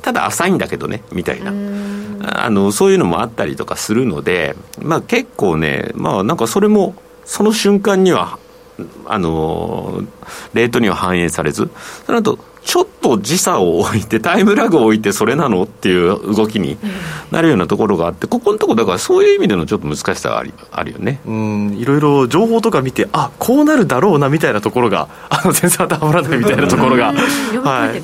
[0.00, 1.52] ただ浅いんだけどね、みたいな。
[2.20, 6.94] あのそういうのもあったりとかするので、まあ、結構ね、まあ、なんかそれも
[7.24, 8.38] その瞬間には
[9.06, 10.02] あの
[10.54, 11.70] レートには反映されず、
[12.06, 16.76] その後ちょっと時差を置いて、タイムラグを置いて、それなのっていう動きに
[17.30, 21.20] なるようなところがあって、ここのところ、だからそういう意味でのちょっと難しさがありあるよね。
[21.26, 27.14] うんいろいろ情報とか見て、あこうなるだろうなみたいなところが、 あの全然当てはまらないみたいなところが。
[27.62, 28.02] はい。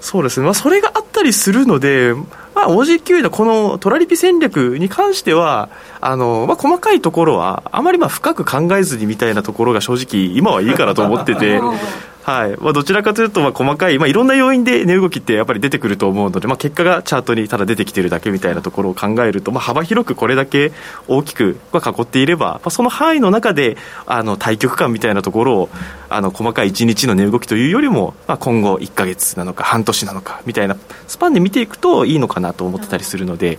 [0.00, 2.12] そうですね、まあ、それがあったりするので、
[2.56, 5.68] まあ、OG9 のこのトラリピ戦略に関しては、
[6.00, 11.60] あのまあ、細かいところは、あまりまあ深く考えずにみたいなところが正直、今はいいかなと思ってて、
[12.22, 20.72] はいまあ、どちらかというと、細かい、まあ、いろんな要因で値動きってやっぱり出てくると思うので、まあ、結果がチャートにただ出てきてるだけみたいなところを考えると、まあ、幅広くこれだけ
[21.08, 25.68] 大きく囲っていれば、まあ、その範囲の中であの対局感みたいなところを
[26.08, 30.76] あの細かい1日の値動きというよりも、まあ、今後1か月なのか半年なのかみたいな
[31.08, 33.58] スパンで見ていくといいのかなと思ってたりするので。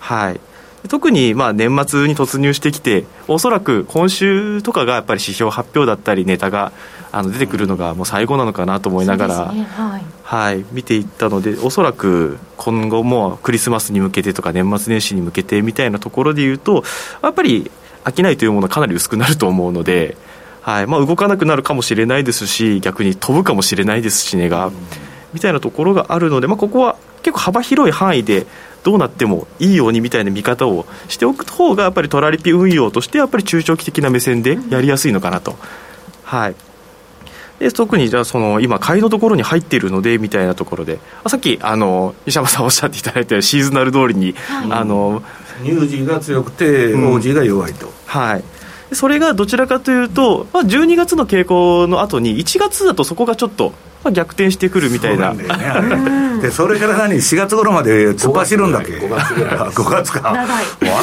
[0.00, 0.40] はい
[0.88, 6.72] 特にまあ年末に突入してきて、おそらく今週とかがやっぱり指標発表だったり、ネタが
[7.12, 9.62] あの出てくるのがもう最後なのかなと思いながら、ね。
[9.62, 16.84] はい、はい、見ていったので、おそらく今後もクリスマスに向けてとか、年末年始に向けてみたいなところでいうと、
[17.22, 17.70] やっぱり
[18.04, 20.16] 商いというものはかなり薄くなると思うので、
[20.62, 20.86] はい。
[20.86, 24.70] まあ、動かなくなるかもしれないですし、逆に飛ぶかもしれないですし、値が。
[25.34, 28.46] みたいなところがあるので、まあ、ここは結構幅広い範囲で
[28.82, 35.56] どうなってもいいようにみたいな見方をしておく方がやっぱりトラリピ運用としてやっぱり中長期的な目線でやりやすいのかなと。
[36.24, 36.54] はい。
[37.58, 40.98] で特にじゃあその今買いのところに入っているのでみたいなところで。
[41.28, 45.22] さっきあの西山さんおっしゃっていただいたシーズナル通りに、はい、あの
[45.62, 47.92] ニュージーが強くて、オージーが弱いと。
[48.06, 48.44] はい
[48.94, 53.72] それがどちらかというと、まあ、12月の傾向の後に1月だとそこがちょっと
[54.04, 55.32] まあ、逆転してくるみたいな。
[56.40, 60.30] でそれから何？4月頃まで突っ走るんだっけ？5月ぐらい5月か。
[60.30, 60.46] わ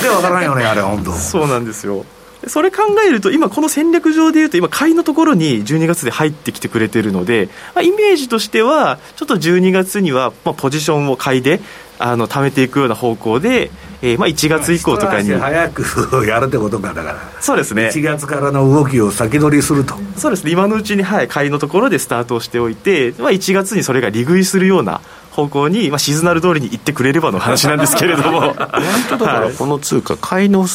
[0.02, 1.14] けわからんよねあれ本当。
[1.14, 2.06] そうなんですよ。
[2.48, 11.60] それ考えると、今、この戦略上でいうと、今、買いのところに12月で入ってきてくれてるので、まあ、イメージとしては、ちょっと12月には、まあ、ポジションを買いで、
[12.00, 13.72] あの貯めていくような方向で、
[14.02, 15.30] えーまあ、1月以降とかに。
[15.32, 17.20] 早くやるってことかだから。
[17.42, 17.90] そうですね。
[17.94, 19.96] 1月からの動きを先取りすると。
[20.16, 20.52] そうですね。
[20.52, 28.54] 今のうちに、はい、買いのところでスタートをしておいて、まあ、1月にそれが利食いするような方向に、まあ、シーズナル通りに行ってくれればの話なんですけれども。
[28.56, 30.66] だからこの通貨買いの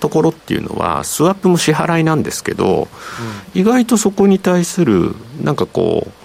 [0.00, 2.88] ところっていうのはスワップも支払いなんですけど、
[3.54, 6.21] うん、意外とそこに対するなんかこう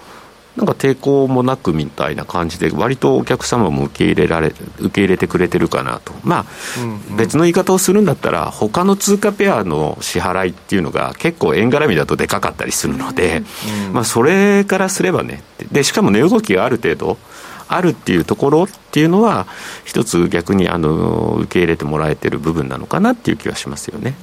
[0.58, 6.46] なんか抵抗もなくみたいな感じで、割とお客様も受け入れられ受け入れてくれてるかなと、まあ、
[6.82, 13.44] うんうん、別の言い方をするんだったら、他の通貨ペアの支払いっていうのが、結構円絡みだとでかかったりするので、
[13.86, 17.18] うん、まあ、それからすればね、でしかも値動きがある程度、
[17.68, 19.46] あるっていうところっていうのは、
[19.84, 24.14] 一つ逆にあの受け入れてもらえてる部分なのかなっていう気はしますよね。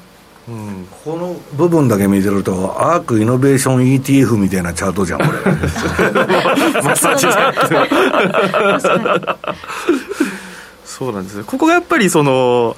[0.48, 5.40] うん、この部分だけ見てると、アークイノベーション ETF みたいなチャートじゃん、これ。
[10.86, 12.78] そうなんですここがやっぱりその、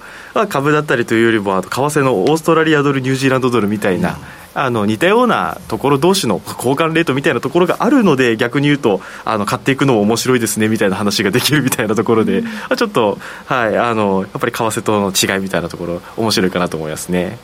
[0.50, 17.38] 株だったりというよりも、あと為替のオーストラリアドル、ニュージーランドドルみたいな、うん、あの似たようなところ同士の交換レートみたいなところがあるので、逆に言うと、あの買っていくのも面白いですねみたいな話ができるみたいなところで、うん、ちょっと、はい、あのやっぱり為替との違いみたいなところ、面白いかなと思いますね。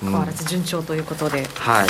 [0.00, 1.88] 変わらず順調ということで、はい、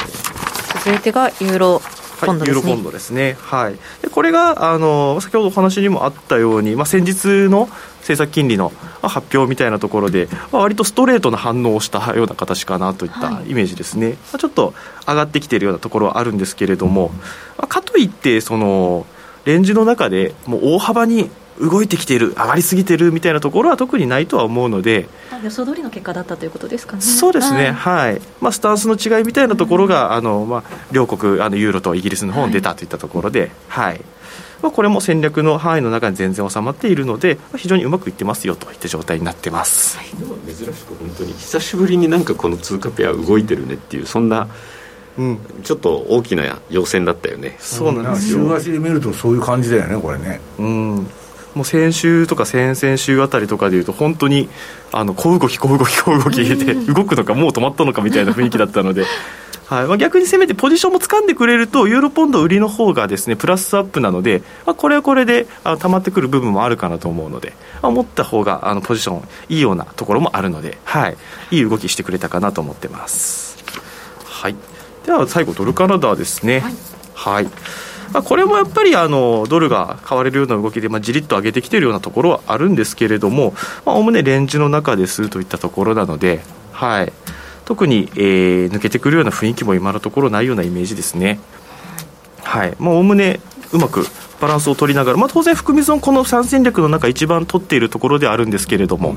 [0.84, 1.80] 続いてがユーロ
[2.20, 7.68] ポンドですね、はい、ユーロポンドですね、はい、でこれがあの先ほどお話にもあったように、まあ、先日の
[8.00, 14.74] 政策金利の発表みたいなところで、まあ、割とストレートな反応をしたような形かなといったイメージですね、はい、まあ、ちょっと
[15.06, 17.10] 上がってきているようなところはあるんですけれども、
[17.56, 19.06] まあ、かといってその
[19.44, 21.30] レンジの中でもう大幅に
[21.60, 25.08] 動いてきている、上がりすぎているみたいなところは特にないとは思うので、
[25.44, 27.02] 予想通りの結果だったということですかね。
[27.02, 34.00] そうですね、はい、はい、まあ、スタンスの違いみたいなところが、あのまあ、両国あの、ユーロとイギリスの方に出たといったところで、はい、はい、
[34.62, 40.06] まあ、これも戦略の範囲の中に全然収まっているので、非常にうまくいってますよといった状態になってます、はい、
[40.52, 44.48] 珍しく本当に久しぶりになんかこの通貨ペア動いてるねっていう、そんな。
[45.18, 47.56] うん、ちょっと大きな要線だったよね。
[47.58, 48.38] そうなんですよ。
[48.38, 50.40] 週足で見るとそういう感じだよねこれね。
[50.58, 51.10] うん
[51.54, 54.48] もう先週とか先々週あたりとかでいうと本当に
[54.92, 59.04] あの小動き小動き小動きで動くのかもう止まったのかみたいな雰囲気だったので。
[59.66, 59.86] はい。
[59.86, 71.16] まあ、逆にせめてポジションも掴んでくれると、ユーロポンド売りの方がですねプラスアップなので、まあ、これはこれであ溜まってくる部分もあるかなと思うので、まあ、持った方があのポジションいいようなところもあるので、はい、
[71.52, 73.62] いい動きしてくれたかなと思ってます。
[74.24, 74.56] はい、
[75.06, 76.58] では最後、ドルカナダですね。
[76.58, 76.74] はい、
[77.14, 77.48] はい
[78.12, 83.54] まあ、これもやっぱりあのドルが買われるような動きで、まあ、じりっと上げてきているようなところはあるんですけれども、
[83.86, 86.40] おおむねレンジの中ですといったところなので、
[86.72, 87.12] はい、
[87.64, 91.38] 特に、えー、抜けてくるような雰囲気も今のところないようなイメージですね。
[92.42, 93.38] はい、もうおおむね
[93.72, 94.04] うまく
[94.40, 99.14] バランスを取りながら、まあ、当然、含み損、この3戦略の中、一番取っているところであるんですけれども、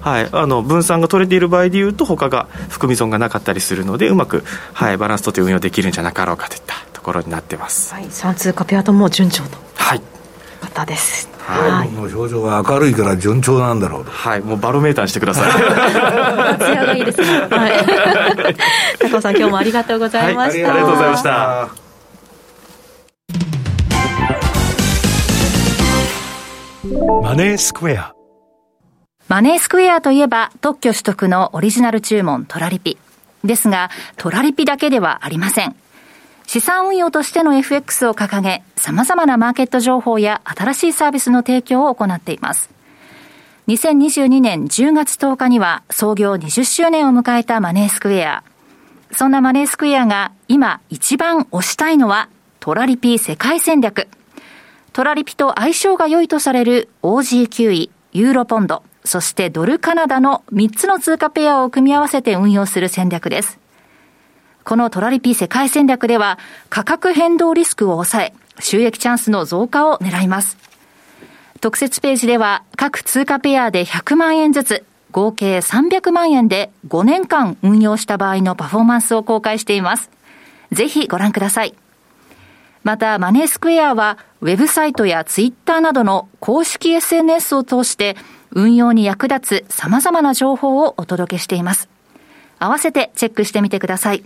[0.00, 6.74] はい、あの分散が取れている場合でいうと、他が含み損がなかったりするので、うまく、はい、バランス取って運用できるんじゃなかろうかといった
[7.04, 7.94] ころになってます。
[7.94, 9.58] はい、3通貨ペアとも順調と。
[9.76, 10.02] はい
[10.64, 11.28] 方です。
[11.38, 15.52] はい、もう表情が明るいから順調なんだろうはい、もうバロメーターにしてください。
[16.58, 17.26] 艶がいいですね。
[17.26, 18.56] はい。
[19.10, 20.68] 高尾さん、今日もありがとうございました。
[20.68, 21.68] はい、ありがとうございました。
[27.22, 28.12] マネースクエア。
[29.28, 32.98] マネースクエアといえば特許取得のオリジナル注文トラリピ。
[33.42, 35.76] ですが、トラリピだけではありません。
[36.46, 42.70] 資産運用としての FX を掲げ、様々なマーケット情報や新しいサービスの提供を行っています。
[43.66, 48.44] 2022年10月10日には創業20周年を迎えたマネースクエア。
[49.10, 52.28] そんなマネースクエアが今一番推したいのは
[52.60, 54.08] トラリピ世界戦略。
[54.92, 63.58] トラリピと相性が良いとされる OG9 位、ユーロポンド、そしてドルカナダの3つの通貨ペアを組み合わせて運用する戦略です。
[64.64, 66.38] このトラリピ世界戦略では
[66.70, 70.56] 価格変動リスクを抑え、収益チャンスの増加を狙います。
[71.60, 80.10] 特設ページでは各通貨ペアで100万円ずつ、合計300万円で5年間運用した場合のパフォーマンスを公開しています。
[80.72, 81.74] ぜひご覧ください。
[82.82, 88.16] また、マネースクエアは、ウェブサイトやツイッターなどの公式 SNS を通して、
[88.50, 91.88] 運用に役立つ様々な情報をお届けしています。
[92.58, 94.24] 合わせてチェックしてみてください。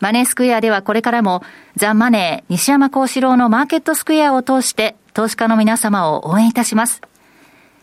[0.00, 1.42] マネースクエアではこれからも、
[1.76, 7.02] ザ・マネー西山幸四郎のマーケットスクエアを通して投資家の皆様を応援いたします。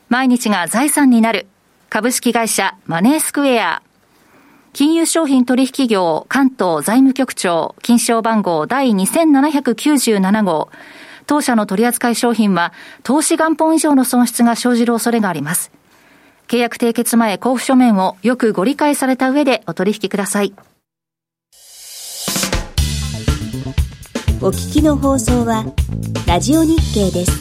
[0.09, 1.47] 毎日が財産になる
[1.89, 3.82] 株式会社マネースクエア。
[4.74, 10.70] 金融商品取引業関東財務局長金賞番号第2797号。
[11.28, 15.72] 当社の取扱い商品は投資元本以上の損失が生じる恐れがあります。
[16.47, 20.53] 契約締結前交付書面をよくご理解された上でお取引ください。
[24.39, 25.65] お聞きの放送は
[26.27, 27.31] ラジオ日経です。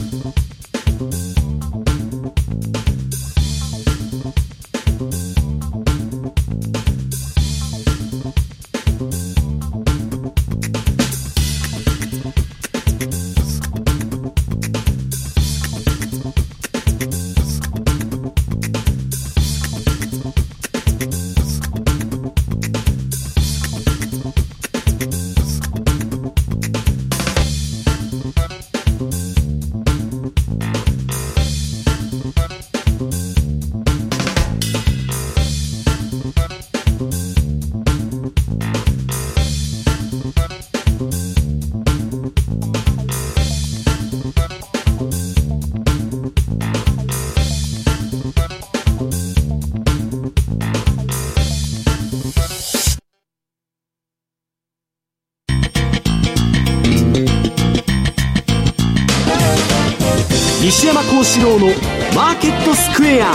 [61.37, 61.67] 西山幸四郎の
[62.15, 63.27] マーケットスクエア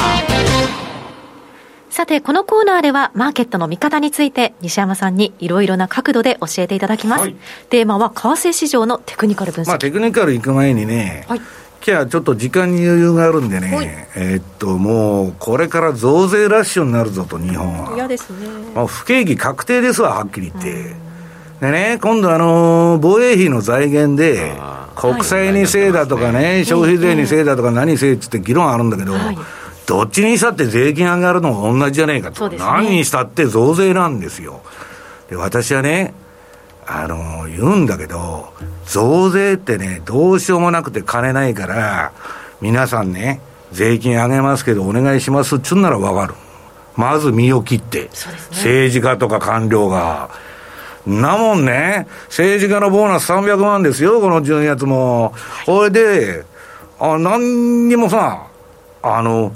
[1.92, 7.22] さて、このコーナーでは、マーケットの見方について、西山さんにいろいろな角度で教えていただきます。
[7.22, 7.36] はい、
[7.70, 9.68] テーマは、為替市場のテクニカル分析。
[9.68, 11.48] まあ、テクニカル行く前にね、はい、今
[11.84, 17.94] 日はちょっと時間に余裕があるんでね、はい、えー、っと、もう、これから増税ラッシュになるぞと、日本は。
[17.96, 18.48] 嫌ですね。
[18.74, 21.11] もう不景気確定ですわ、はっきり言って。
[21.62, 24.52] でね、今度あの、防衛費の財源で、
[24.96, 29.14] 国債にせいだとかね、消費税にせいだとか何せいっつって議論あるんだけど、
[29.86, 32.50] どっちにしたって税金上がるのも同じじゃねえかと。
[32.50, 34.62] 何にしたって増税なんですよ。
[35.30, 36.16] で、私はね、
[36.88, 38.54] あの、言うんだけど、
[38.88, 42.12] 増税ってね、どうしようもなくて金ないから、
[42.60, 43.40] 皆さんね、
[43.72, 46.34] 税金上げますけどお願いしますっつうんならわかる。
[46.96, 48.10] まず身を切って、ね、
[48.50, 50.30] 政治家とか官僚が。
[51.06, 55.34] なもんね、政治家のボーナス300万ですよ、この12月も。
[55.66, 56.46] ほいで、
[57.00, 58.48] あ、何にもさ、
[59.02, 59.52] あの、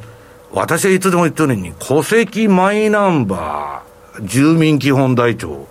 [0.51, 5.67] 私はいつでも言ってるように、戸籍マイナンバー、住民基本台帳、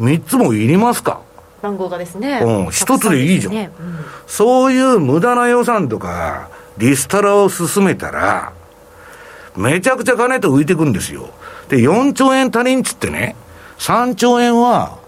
[0.00, 1.20] 3つもいりますか
[1.62, 2.40] 番号がですね。
[2.44, 8.52] うん、一つでいいじゃん、ねうん、そういう無駄な予算とか、リストラを進めたら、
[9.56, 11.30] めちゃくちゃ金と浮いてくんですよ。
[11.68, 13.34] で、4兆円足りんつってね、
[13.78, 14.98] 3兆円は、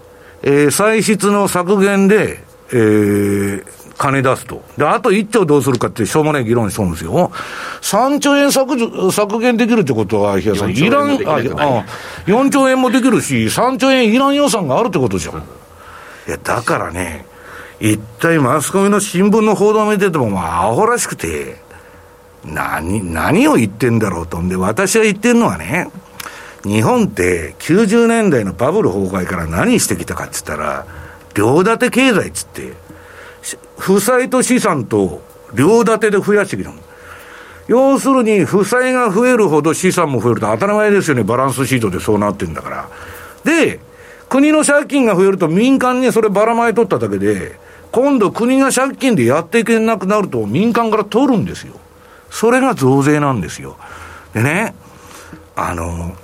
[0.41, 3.65] えー、歳出の削減で、えー、
[3.97, 4.63] 金出すと。
[4.77, 7.31] で、あと1兆どうするかってしょうもない議論しとるんですよ。
[7.81, 11.85] 3兆円削削減できるってことは、日さん、いらん、あ、あ、
[12.25, 15.35] 4兆円もできるし、3兆円いらん予算があるってことじゃん。
[15.35, 17.25] いや、だからね、
[17.81, 21.57] 一体マスコミの新聞の報道を見てても、まあ、アホらしくて、
[22.45, 24.39] 何、何を言ってんだろうと。
[24.39, 25.89] んで、私は言ってるのはね、
[26.63, 30.85] 日本って90年代のバブル崩壊から何してきたかっつったら、
[31.33, 32.73] 両立て経済っつって、
[33.77, 35.21] 負債と資産と
[35.53, 36.75] 両立てで増やしてきたの。
[37.67, 42.89] 要するに、負債が増えるほど資産も増えると当たり前ですよね、バランスシートでそうなってんだから。
[43.43, 43.79] で、
[44.27, 47.57] 国の借金が増えると民間にそればらまいとっただけで、
[47.91, 51.73] 今度国が借金でやっていけなくなると民間から取るんですよ。
[52.29, 53.77] それが増税なんですよ。
[54.33, 54.75] でね、
[55.55, 56.15] あの、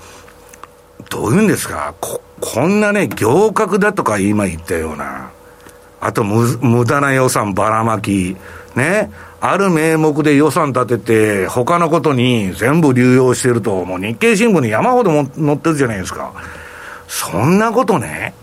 [1.25, 5.31] どういうんですか、こ、こんなね、行革だとか今言ったような、
[5.99, 8.37] あと無無駄な予算ばらまき、
[8.75, 9.09] ね、
[9.41, 16.31] ある名目で予算立てて、他のことに全部流用してると、もう日経新聞に山ほども載ってるじゃないですか。
[17.07, 18.35] そんなことね、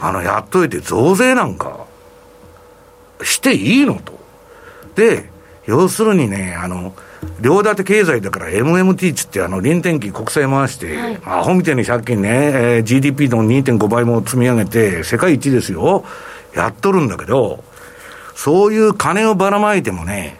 [0.00, 1.86] あの、やっといて増税なんか、
[3.22, 4.18] していいのと。
[4.96, 5.30] で、
[5.66, 6.94] 要するにね、あの、
[7.40, 16.04] 両立て経済だから MMT つってあの、臨転機国債回して、はい、アホみたいに借金ね、えー、GDP の2.5倍も積み上げて、世界一ですよ。
[16.54, 17.62] やっとるんだけど、
[18.34, 20.38] そういう金をばらまいてもね、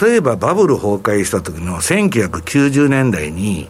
[0.00, 3.68] 例えばバブル崩壊した時の1990年代に、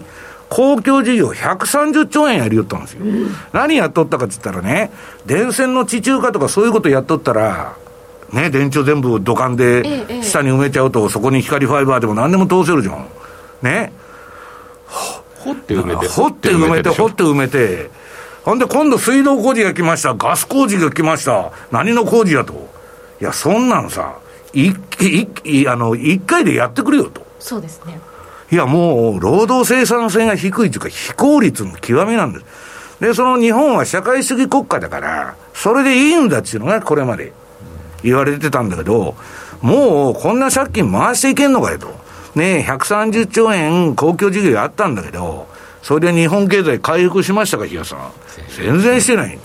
[0.48, 3.04] 公共事業130兆円やりよったんですよ。
[3.04, 4.90] うん、何やっとったかって言ったらね、
[5.26, 7.76] 電線の地中化とかそういうことやっとったら、
[8.32, 13.06] ね、電柱全部土管で下に埋めちゃうと、そこに光ファイバーでも何でも通せるじゃん。
[13.62, 13.92] ね。
[15.40, 16.08] 掘って埋めて。
[16.08, 17.90] 掘って埋めて、掘って埋めて。
[18.44, 22.68] ほんで今度水道工事が来ました、ガス工事が来ました、何の工事やと。
[23.20, 24.18] いや、そんなのさ、
[24.52, 27.26] 一一あの一回でやってくれよと。
[27.38, 27.98] そうですね。
[28.50, 32.44] いや、もう、労働生産性が低いというか、非効率の極みなんです。
[33.00, 37.32] で、その日本は社会主義国家だから、それでいいんだっていうのが、これまで。
[38.06, 39.14] 言われてたんだけど、
[39.60, 41.94] もうこんな借金回していけんのかよと。
[42.34, 45.48] ね、130兆円公共事業あったんだけど、
[45.82, 48.12] それで日本経済回復しましたか、日嘉さん。
[48.56, 49.38] 全然してない。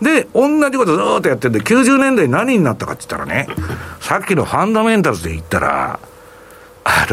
[0.00, 3.48] で、同じことずっとやってんで、90年代何になったかって言ったらね、
[4.00, 5.98] さっきのファンダメンタルズで言ったら、
[6.84, 7.06] あ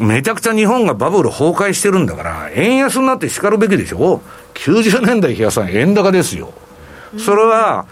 [0.00, 4.22] の、めちゃくちゃ日本がバブル崩壊してるんだから、円安になって叱るべきでしょ
[4.54, 6.52] ?90 年代、日嘉さん、円高ですよ。
[7.18, 7.86] それは、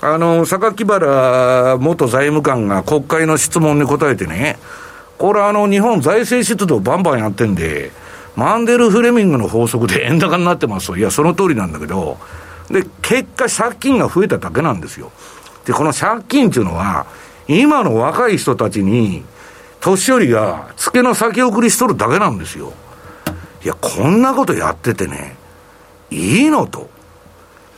[0.00, 4.58] あの、榊原元財務官が国会の質問に答えてね、
[5.18, 7.90] これあの、日本財政出動バンバンやってんで、
[8.36, 12.18] マンデル・フレミングの法則で 円高になってますいや、その通りなんだけど、
[12.70, 15.10] で、結果借金が増えただけなんですよ。
[15.64, 17.06] で、この借金っていうのは、
[17.48, 19.24] 今の若い人たちに、
[19.80, 22.72] 年寄りが付けの先送りしとるだけなんですよ。
[23.64, 25.36] いや、こんなことやっててね、
[26.10, 26.88] いいのと。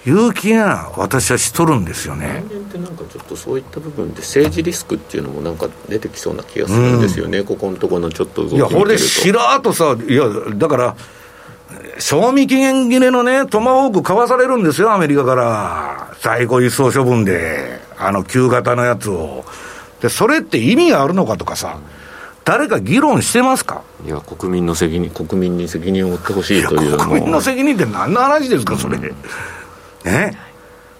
[0.06, 2.44] いう気が私はしとるんですよね。
[2.48, 10.24] 人間ってなんかちょっとそういった部分で政治リスクっていうのもなんか出てきそうな気がするんですよね、うん、ここのところのちょっと動きいやこれでしらっとさいや
[10.54, 10.96] だから
[11.98, 16.06] 賞味期限切れのねトマホーク買わされるんですよアメリカから。
[16.20, 19.44] 在庫輸送処分であの旧型のやつを。
[20.02, 21.78] でそれって意味があるのかとかさ、
[22.44, 23.82] 誰か議論してますか？
[24.04, 28.98] いや、国民の責任、国民に責任を負ってほしいという国民の責任って何の話ですか、それ。
[28.98, 29.16] うん
[30.04, 30.36] ね。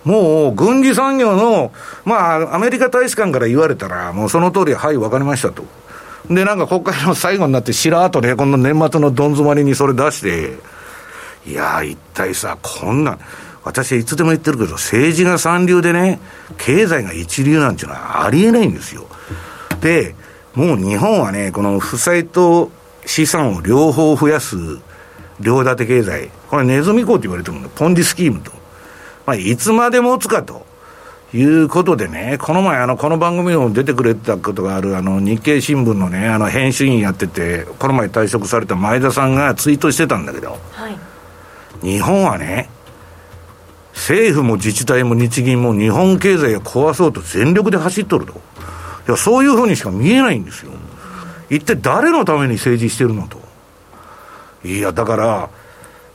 [0.05, 1.73] もう軍事産業の、
[2.05, 5.65] まあ、アメリカ大使館から言われたら、もうその通り、はい、分かりましたと。
[6.29, 10.59] で、なんか国会の最後になって、しらっとね、この年末のどん詰まりにそれ出して、
[11.47, 13.19] いや一体さ、こんな、
[13.63, 16.19] 私はいつでも言ってるけど、政治が三流でね、
[16.57, 19.07] 経済が一流なんていうのはありえないんですよ。
[19.81, 20.15] で、
[20.55, 22.71] もう日本はね、この負債と
[23.05, 24.57] 資産を両方増やす
[25.41, 28.60] 両立て経済、これネズミ講って言われてるの、ポンジスキームと。
[29.31, 30.67] まあ、いつまで持つかと。
[31.33, 40.99] いうことでね、この前、あの、この番組にも出てくれたことがある、あの、日経新聞のね、あの、編集員やってて、この前退職された前田さんがツイートしてたんだけど、はい、
[41.87, 42.69] 日本はね、
[43.95, 48.33] 政府も自治体も日銀も日本経済を壊そうと全力で走っとると。
[48.33, 48.37] い
[49.13, 50.73] や、そういうふうにしか見えないんですよ。
[51.49, 53.41] 一体誰のために政治してるのと。
[54.65, 55.51] いや、だから、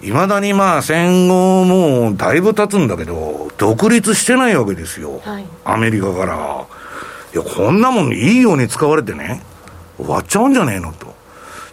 [0.02, 6.66] いまだにまあ戦後もうだいぶ経つんだけど、独立してないわけですよ、はい、アメリカから。
[7.34, 9.42] いや、こんなもんいいように使われてね、
[9.98, 10.94] 終わっちゃうんじゃねえの？
[10.94, 11.14] と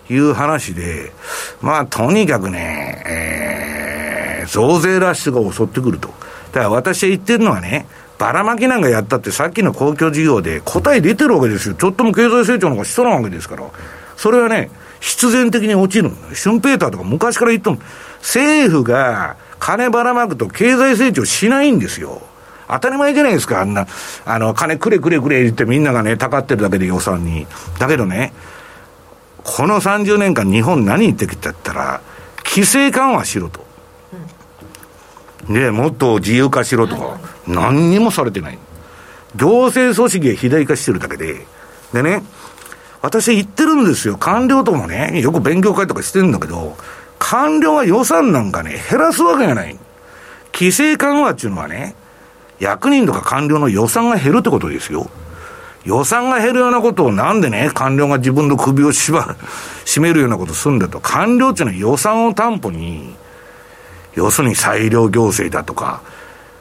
[0.08, 1.12] いう話で、
[1.60, 6.08] まあとにかくね、えー、増税ラッシュが襲ってくると。
[6.08, 7.86] だから私は言ってるのはね、
[8.18, 11.74] ばらまきなんかやったってさっきの公共事業で答え出てるわけですよ。
[11.74, 13.64] ちょっとも経済成長の方が下なわけですから。
[14.16, 14.70] それはね、
[15.02, 16.12] 必然的に落ちる。
[16.32, 17.78] シュンペーターとか昔から言っても、
[18.20, 22.22] 政府が金ばらまくと経済成長しないんですよ。
[22.68, 23.88] 当たり前じゃないですか、あんな、
[24.24, 27.48] あの、金くれくれくれ言ってみんながね、たかってるだけで予算に。
[27.80, 28.32] だけどね、
[29.42, 32.00] この30年間日本何言ってきたったら、
[32.44, 33.66] 規制緩和しろと。
[35.48, 37.18] ね、もっと自由化しろとか、
[37.48, 38.58] 何にもされてない。
[39.34, 41.44] 行政組織が肥大化してるだけで、
[41.92, 42.22] でね、
[43.02, 44.16] 私言ってるんですよ。
[44.16, 46.76] 官僚ともね、よく勉強会とかしてるんだけど、
[47.18, 49.76] 官僚は予算なんかね、減らすわけがない。
[50.52, 51.94] 規制緩和っていうのはね、
[52.60, 55.10] 役人とか官僚の予算が減るってことですよ。
[55.84, 59.34] 予算が減るようなことをなんでね、官僚が自分の首を縛る、
[59.84, 61.00] 締めるようなことするんだと。
[61.00, 63.14] 官僚っていうのは予算を担保に、
[64.14, 66.02] 要するに裁量行政だとか、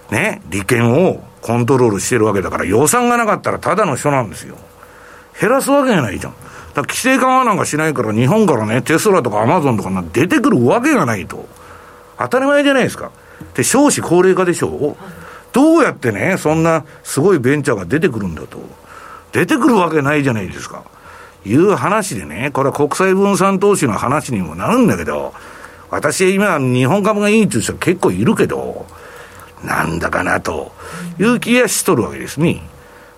[0.10, 4.58] ね、利権をコントロールしてるわけだから、予算がなかったらただの人なんですよ。
[5.42, 6.34] 減らすわけがないじゃん。
[6.34, 6.44] だか
[6.76, 11.50] ら規制緩和なんかしないから、日本からね、テスラとかアマゾンとか出てくるわけがないと。
[12.20, 13.12] 当たり前じゃないですか。
[13.56, 14.96] で、少子高齢化でしょう
[15.52, 18.60] どうやってね、そんなすごいベンチャーが出てくるんだと。
[19.32, 20.84] 出てくるわけないじゃないですか。
[21.44, 25.34] いう話でね、これは国際分散投資の話にもなるんだけど、
[25.90, 28.86] 私今、日本株がいいっていう人結構いるけど、
[29.64, 30.72] なんだかなと
[31.20, 32.62] いう気がしとるわけですね。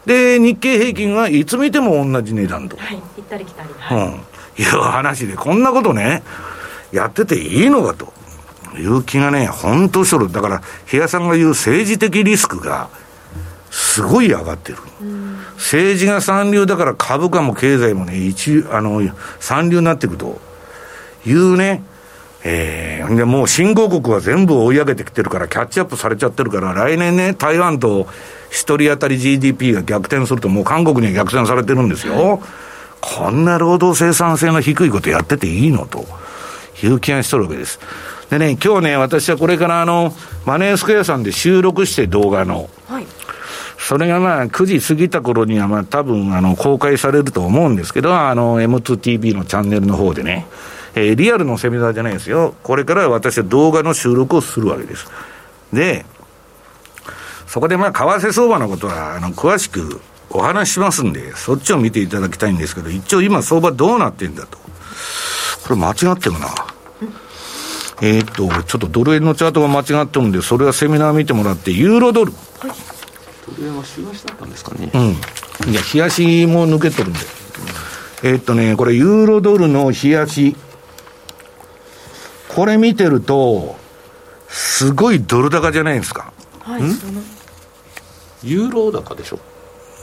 [0.06, 2.78] で、日経平均はいつ見ても同じ値段と。
[2.78, 3.70] はい、行ったり来たり。
[3.78, 4.14] はい、うん。
[4.58, 6.24] いう話で、こんなことね、
[6.92, 8.14] やってていいのかと
[8.78, 10.32] いう気がね、本当しとる。
[10.32, 12.90] だから、比嘉さんが言う政治的リスクが、
[13.72, 14.78] すごい上がってる。
[15.56, 19.02] 政治が三流だから株価も経済もね、一、あの、
[19.40, 20.40] 三流になっていくと
[21.26, 21.84] いうね、
[22.44, 28.08] えー、でもう新興国は全部追い上げてきてるから、キャッチアップされちゃってるから、来年ね、台湾と
[28.54, 32.40] 一人当たり GDP が逆転すると、もう韓国には逆転されてるんですよ。
[33.02, 36.06] こんな労働生産性の低いことやってていいのと
[36.84, 37.80] いう気がしとるわけです。
[38.30, 40.14] でね、今日ね、私はこれからあの、
[40.46, 43.08] マネースクエアさんで収録して動画の、はい、
[43.80, 50.46] それがまあ9時過ぎた頃にはまあ多分あの公開されると思うんですけど、あの M2TV のチャンネルの方でね、
[50.94, 52.54] えー、リアルのセミナーじゃないですよ。
[52.62, 55.08] これから私は動画の収録をするわけです。
[55.74, 56.06] で、
[57.54, 60.02] そこでまあ、為替相場のことは、あの、詳しく
[60.32, 64.58] お話ししますんで、そっちを見ていただきたいんですけど、一応今相場どうなってんだと。
[64.58, 66.48] これ間違ってるな。
[68.02, 72.32] えー、っと、ちょっとドル円のチャートが間違ってるんで、それはセミナー見てもらって、ユーロドル。
[72.32, 72.38] は
[72.70, 72.72] い。
[73.56, 74.90] ドル円は週足だったんですかね。
[74.92, 75.72] うん。
[75.72, 77.20] いや、冷やしも抜けとるんで。
[78.24, 80.56] えー、っとね、これ、ユーロドルの冷やし。
[82.48, 83.76] これ見てると、
[84.50, 86.34] すごいドル高じゃないですか。
[86.62, 86.82] はい。
[88.44, 89.40] ユーロ高でしょ？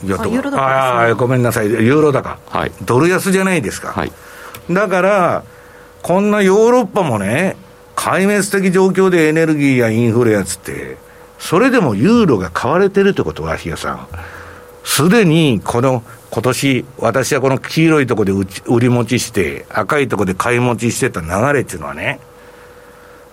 [0.02, 2.38] いや、ユーロ高、ね、ああ、ごめんなさい、ユーロ高。
[2.48, 2.72] はい。
[2.82, 3.92] ドル安じゃないですか。
[3.92, 4.12] はい。
[4.70, 5.44] だから、
[6.02, 7.56] こんなヨーロッパもね、
[7.96, 10.96] 壊滅的状況でエネルギーやインフレやつって、
[11.38, 14.08] それでもユーロが買われてるってことは、比嘉さん。
[14.84, 22.20] すでに、この、今年、私はこの黄色いところで売り持ちして、赤いところで買い持ちしてた流れっていうのはね、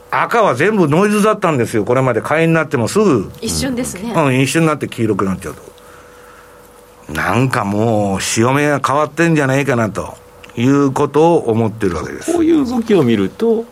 [0.09, 3.31] 赤は全部ノイズだったんですよ、これまで買いになってもすぐ。
[3.41, 4.13] 一瞬ですね。
[4.15, 7.13] うん、一瞬になって黄色くなっちゃうと。
[7.13, 10.17] なんかもう、潮目が変わってんじゃないかなと
[10.55, 12.33] いうことを思ってるわけです。
[12.33, 13.65] こういう動きを見ると、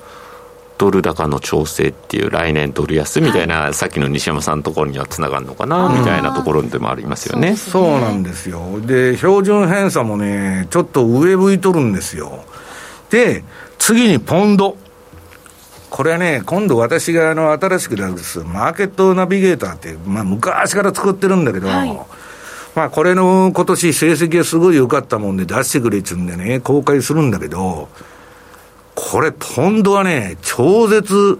[0.78, 7.56] ドル高の調整っていう来年ドル安みたいな、はい、さっきの西山さんのところにはつながるのかなみたいなところでもありますよね。
[7.56, 8.82] そうねそうなんですよ。
[8.82, 12.44] で、標準偏差もね、ちょっと上向いとるんですよ。
[13.10, 13.44] で、
[13.80, 14.78] 次にポンド。
[15.95, 21.93] これはね、今度私があの新しく出すマーケットナビゲーターって、まあ昔から作ってるんだけど、はい、
[22.76, 27.88] まあこれの今年成績がすごい良かったもんで出してくれっつうんでね、公開するんだけど、
[28.93, 31.39] これポンドはね、超絶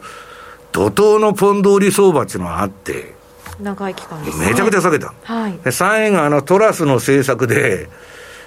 [0.72, 3.14] 怒涛のポンド売り相場っていうのがあって、
[3.60, 5.14] 長い期間めちゃくちゃ下げた。
[5.24, 5.52] はい。
[5.52, 7.90] で、3円があのトラスの政策で、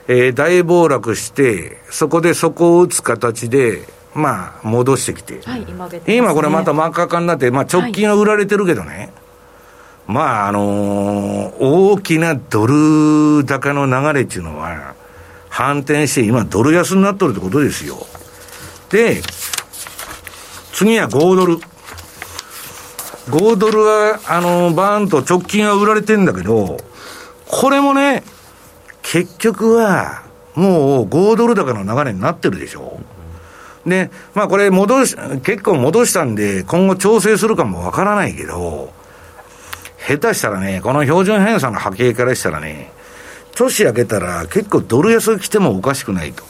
[0.07, 9.11] えー、大暴落して、そこで底を打つ形で、まあ、戻してきて、はい、今ね、今これまた真っ赤かになって、まあ、直近は売られてるけどね、はい、
[10.07, 14.95] まあ、あのー、大きなドル高の流れっていうのは、
[15.49, 17.97] 反転して、今、ドル安になっとるってことですよ。
[18.91, 19.23] で、
[20.73, 21.59] 次は5ドル。
[23.31, 26.79] 5ドルは、あの、バーンと直近は売られてんだけど、
[27.47, 28.23] これもね、
[29.03, 30.23] 結局は、
[30.55, 33.01] もう5ドル高の流れになってるでしょ。
[33.89, 38.93] で、まあこれ戻し、結構戻したんで、今後調整するかもわからないけど、
[40.07, 42.93] 下手したらね、この標準偏差の波形からしたらね、
[43.55, 46.45] 年明けたら結構ドル安が来てもおかしくないと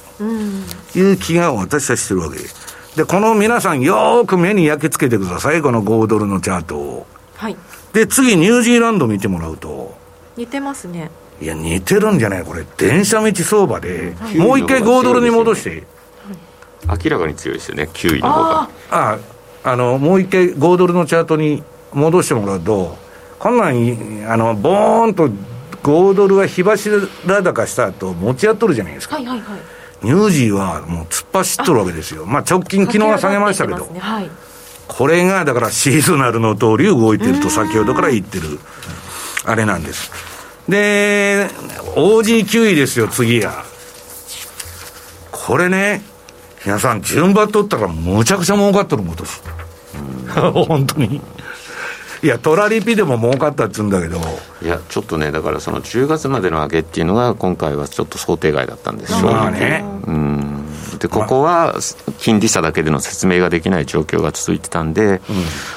[0.95, 2.55] いう気が私はしてるわけです。
[2.97, 7.07] で、この皆さんよーく目に焼き付けてください、この5ドルのチャートを。
[7.37, 7.57] はい。
[7.93, 9.97] で、次ニュージーランド見てもらうと。
[10.37, 11.11] 似てますね。
[11.41, 12.45] いや、似てるんじゃない？
[12.45, 12.65] これ。
[12.77, 15.85] 電車道相場で、はい、もう一回5ドルに戻して。
[16.89, 18.49] 明らかに強いですよね、9位の方が。
[18.61, 19.19] ああ、
[19.65, 21.63] あの、もう一回5ドルのチャートに
[21.93, 22.97] 戻してもらうと、
[23.39, 25.29] こんなん、あの、ボーンと
[25.83, 26.99] 5ドルは火柱
[27.43, 29.17] 高した後、持ち合っとるじゃないですか。
[29.17, 29.61] はいはいはい。
[30.03, 32.25] ニュージーはもう突っ走っとるわけですよ。
[32.25, 33.85] まあ直近昨日は下げましたけど。
[33.87, 34.31] ねはい、
[34.87, 38.61] これがだからシーズナルの通り動いてると先ほどから言ってる、
[39.45, 40.13] あれなんです。
[40.69, 41.49] で、
[41.97, 43.65] OG9 位ですよ、次が。
[45.33, 46.03] これね、
[46.69, 49.41] 皆さん順番取ったらむちゃくちゃ儲かっとるもん、年。
[50.67, 51.23] 本当に。
[52.23, 54.19] いや、トラリピでも儲かったっつうんだけど。
[54.61, 59.33] いや、ちょっとね、だからその10月までの上げっていうのが、今回はちょっと想定外だったんですよ。
[59.33, 59.83] まあね。
[60.07, 60.65] うん
[60.99, 61.77] でここは
[62.19, 65.21] 金利差だけでの説明ができない状況が続いてたんで、うん、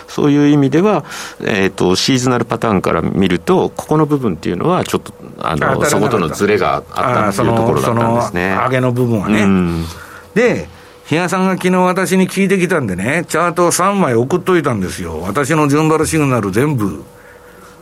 [0.07, 1.05] そういう意味では、
[1.41, 8.55] えーと、シーズナルパターンから見ると、ここの部分っていうのは、ちょっとあのそことのずれがあったっていうところだったんですね。
[8.55, 9.43] 上げの部分はね。
[9.43, 9.85] うん、
[10.34, 10.68] で
[11.11, 15.19] 比嘉さんが昨日私に聞いてきたんでね、チャートを3枚送っといたんですよ。
[15.19, 17.03] 私の順張シグナル全部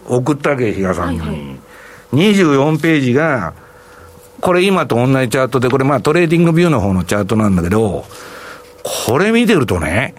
[0.07, 1.19] 送ったわけ、比嘉さんに。
[1.19, 1.59] はいはい、
[2.11, 3.53] 24ページが、
[4.41, 8.03] これ今と同じチャートで、これまあ TradingView の方のチャートなんだけど、
[9.05, 10.15] これ見てるとね、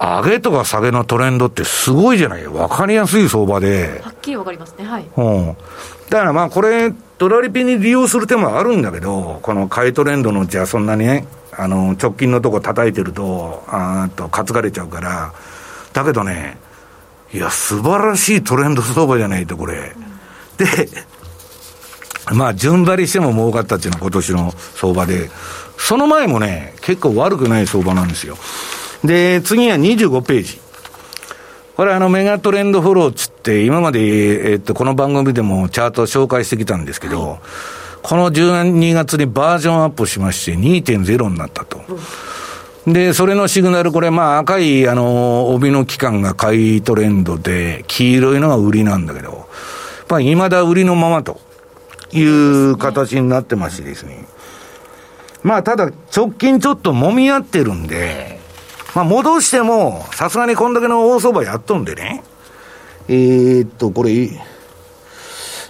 [0.00, 4.00] 上げとか下げのトレンドってすごいじゃないわかりやすい相場で。
[4.02, 5.06] はっきりわかりますね、はい。
[5.16, 5.56] うん。
[6.10, 15.32] だからまあこれ、トラリピに利用する手もあるんだけど、この買いトレンドのうちはそんなにね、あの、直近のとこ叩いてると、あーっと担がれちゃうから、
[15.94, 16.58] だけどね、
[17.32, 19.94] いや、素晴らしいトレンド相場じゃないと、これ。
[20.58, 20.88] で、
[22.32, 25.30] まあ、順張りしても儲かったっていうのは今年の相場で、
[25.78, 28.36] その前もね、結構悪くない相場なんですよ。
[29.04, 30.60] で、次は25ページ。
[31.76, 37.38] これあのメガトレンドフォローつって、今まで、えっと、この番組でもチャートを紹介してきたんですけど、
[38.02, 41.80] この12月にバージョンアップしまして2.0になったと。
[42.86, 49.48] で、それのシグナル、これ、まあ、赤い、あの、帯の期間が買いトレンドで、黄色いのが売りなんだけど、
[50.08, 51.40] まあ、未だ売りのままと
[52.12, 54.24] いう形になってましてですね。
[55.42, 58.38] まあ、ただ、直近ちょっと揉み合ってるんで、
[58.94, 62.22] まあ、戻しても、さすがにこんだけの大相場やっとんでね。
[63.08, 64.30] えー、っと、これ、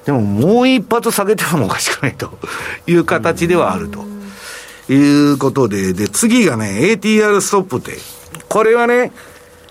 [0.05, 2.31] でももう一発下げてもおかしくないと
[2.87, 4.05] いう形ではあると。
[4.89, 7.99] いうことで、で、次がね、ATR ストップって、
[8.49, 9.11] これはね、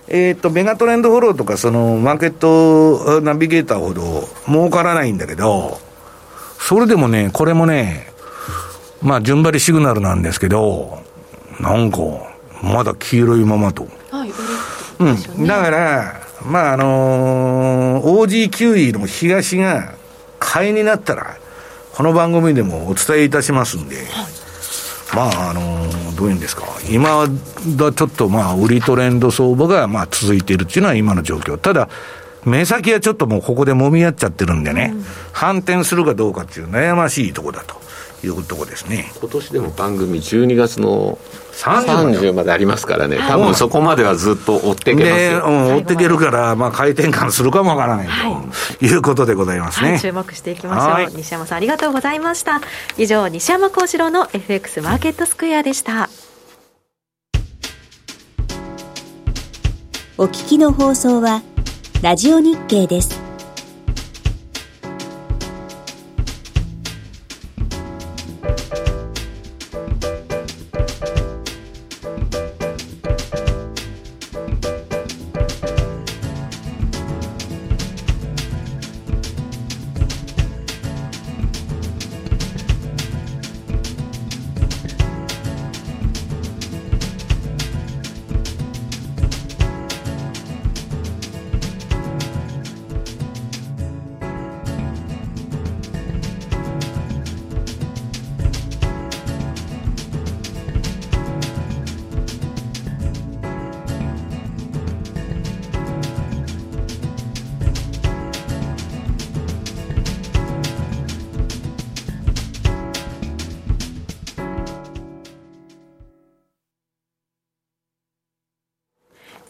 [0.07, 5.79] えっ、ー、と、メガトレンドフォローとか、その、マーケットナビゲーターほど儲からないんだけど、
[6.59, 8.07] それでもね、これもね、
[9.01, 10.99] まあ、順張りシグナルなんですけど、
[11.59, 11.99] なんか、
[12.61, 13.87] まだ黄色いままと。
[14.11, 14.31] はい、
[14.99, 15.47] うん。
[15.47, 19.95] だから、まあ、あのー、OG9 位の東が、
[20.39, 21.37] 買いになったら、
[21.93, 23.97] この番組でもお伝えいたしますんで、
[25.13, 27.25] まあ、あのどういうんですか、今
[27.77, 31.57] だちょっとまあ、売りトレンド相場がまあ続いているっていうのは今の状況。
[31.57, 31.89] ただ、
[32.43, 37.84] 目先はちょっともうここでもみ合っちゃってるんでね、うん、反転するかどうかっていう悩ましいところだと。
[38.25, 39.11] いうとこですね。
[39.19, 41.17] 今年でも番組12月の
[41.53, 48.07] 30までありますからね、多分そこまではずっと追っていけますよ、うん、追っていけるから、まあ、回転換するかもわからない
[48.79, 48.95] とい。
[48.95, 52.61] うことでございますね、はい、注目していきましょう、西山さんありがとうございました。
[52.97, 56.09] 以上西山幸四郎の FX マーケットスクエアでした。
[60.17, 61.41] お聞きの放送は
[62.01, 63.24] ラジオ日経です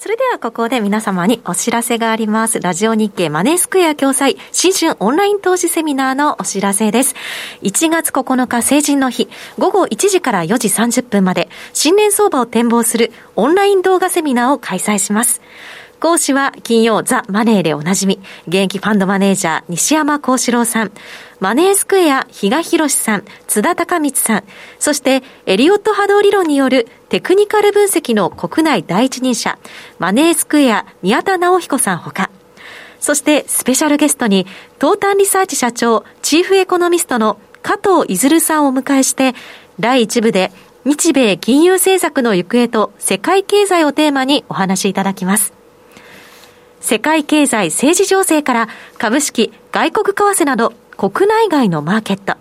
[0.05, 2.59] それではここで皆様にお知らせがあります。
[2.59, 7.15] ラジオ日経マネースクエア共催新春オンライン投資セミナーのお知らせです。
[7.63, 9.27] 1月9日成人の日、
[9.57, 15.41] 午後1時から4時30分まで、新年相場を展望するオンライン動画セミナーを開催します。
[15.99, 20.91] 講師は金曜ザ・マネーでおなじみ、現役ファンドマネージャー西山幸四郎さん、
[21.39, 24.43] マネースクエア比嘉博さん、津田隆光さん、
[24.79, 29.57] そしてエリオット波動理論によるテクニカル分析の国内第一人者、
[29.99, 32.29] マネースクエア宮田直彦さんほか、
[32.99, 34.47] そしてスペシャルゲストに、
[34.79, 39.35] 東端リサーチ社長、チーフエコノミストの加藤いずるさんをお迎えして、
[39.79, 40.51] 第1部で
[40.85, 45.53] 日米金融政策の行方と世界経済をテーマにお話しいただきます。
[46.79, 52.35] 世界経済政治情勢から株式、外国為替など国内外のマーケット、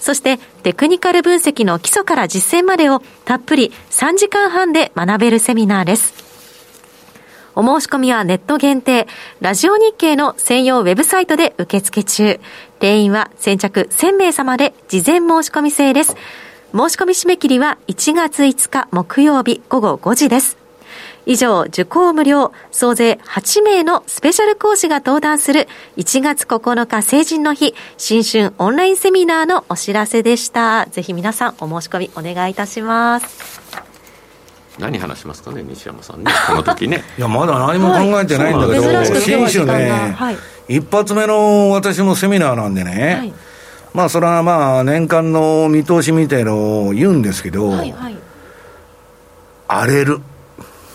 [0.00, 6.14] そしてテクニカル分析の基礎から実践までをたっぷり3時間半で学べるセミナーです。
[7.54, 9.06] お申し込みはネット限定、
[9.40, 12.40] ラジオ日経の専用ウェブサイトで受付中。
[12.78, 16.16] 定員は先着1000名様で事前申し込み制です。
[16.72, 20.59] 申し込み締め切りは1月5日木曜日午後5時です。
[21.26, 30.86] 以上、受講無料、総勢8名のスペシャル講師が登壇する1月9日成人の日、新春オンラインセミナーのお知らせでした。
[30.86, 33.60] ぜひ皆さんお申し込みお願いいたします。
[34.78, 37.04] 何話しますかね西山さんねこの時ね。
[37.18, 40.36] いやまだ何も考えてないんだけど、はい、新春ね、はい、
[40.68, 43.32] 一発目の私のセミナーなんでね、はい、
[43.92, 48.16] まあそれはまあ年間の見通しみたいのを言うんですけど、はいはい、
[49.68, 50.20] 荒れる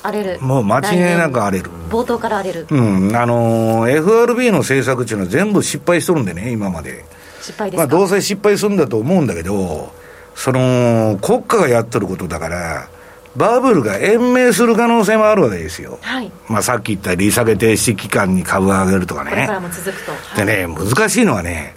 [0.06, 7.06] 荒れるもう間違いなく荒れる冒頭から荒れるうんあのー、FRB の政策っていうのは全部失敗しとるんでね今まで
[7.42, 9.92] 失敗ですまあどうせ失敗するんだと思うんだけど
[10.36, 12.90] その国家がやっとることだから
[13.36, 16.00] バブルが延命する可能性もあるわけですよ。
[16.02, 16.32] はい。
[16.48, 19.32] まあさっき言った利下げ停止期間に株を上げるとかね。
[19.32, 20.12] これからも続くと。
[20.12, 21.76] はい、でね、難しいのはね、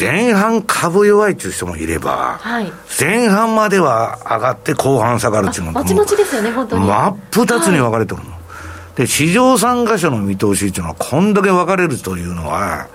[0.00, 6.86] 前半株弱いっていう人もいれば、はい、前半までは上がって後半下がるっていうのも、まちまちですよね、本当に。
[6.86, 8.30] 真っ二つに分かれてるの。
[8.30, 8.36] は
[8.96, 12.88] い、で、市場参加者の見通しっていうのは、こんだけ分かれるというのは、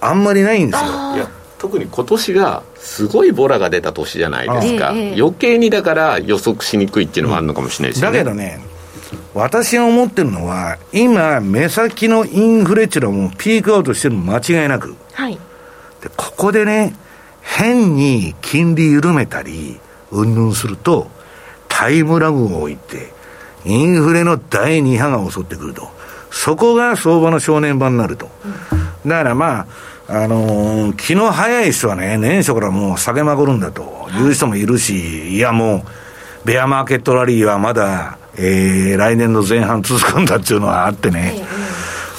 [0.00, 0.90] あんまりないんですよ。
[1.14, 1.30] いや
[1.62, 8.60] 特に今年がすごいボラが出た年じゃないですか、余計にだから予測しにくいっていうのもあるのかもしれないですね、うん、だけどね
[9.32, 15.38] 私が思ってるのは今目先のインフレっていうのはもうピークアウトしてるの間違いなく、はい、
[16.02, 16.94] で、ここでね、
[17.40, 19.80] 変に金利緩めたり、
[20.10, 21.08] うんぬんすると、
[21.68, 23.12] タイムラグを置いて、
[23.64, 25.88] インフレの第2波が襲ってくると。
[26.30, 28.28] そこが相場の正念場になると。
[29.06, 29.66] だからまあ、
[30.08, 35.82] あのー、気の早い人はね、年初からもう下げまくるんだという人もいるし、いやもう、
[36.44, 41.44] ベアマーケットラリーはまだ、えー、来年の前半続くんだっていうのはあってね。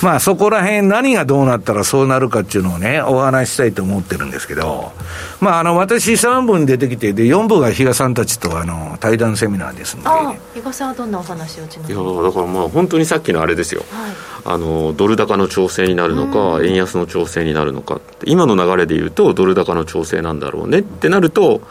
[0.04, 4.92] まあそこら辺何がどうなったらそうなるかっていうのをね、お話ししたいと思ってるんですけど、
[5.40, 10.10] まああの私3本出てきて、で4部が比嘉さんたちとあの対談セミナーですので。
[10.10, 14.14] あ比嘉さんはどんなお話をちいやだからまあ本当にさっきのあれですよ、はい、
[14.44, 21.62] あのドル高の調整になるのか、円安の調整になるのか今の流れで言うとドル高の調整なんだろうねってなると、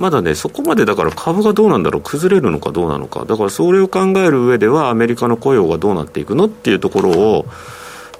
[0.00, 7.46] まだね、そこまでだから株がどうなんだろう、崩れるのかどうなのか、だからそれを考える上では、アメリカの雇用がどうなっていくのっていうところを、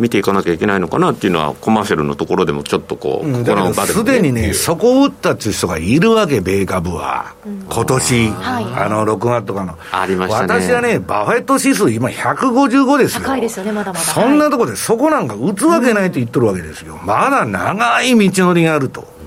[0.00, 14.04] 見ていかなきゃいけないのかなっていうのは、コマーシャルのところでもちょっとこう、うん、この場で、すでにね、そこを打ったっていう人がいるわけ、米株は、うん、今年、あの6月とかの、ありましたね、私はね、バフェット指数、今、155ですよ、高いですよね、まだまだ。
[14.04, 19.19] そんなところで、そこなんか打つわけないと言っとるわけですよ、うん、まだ長い道のりがあると。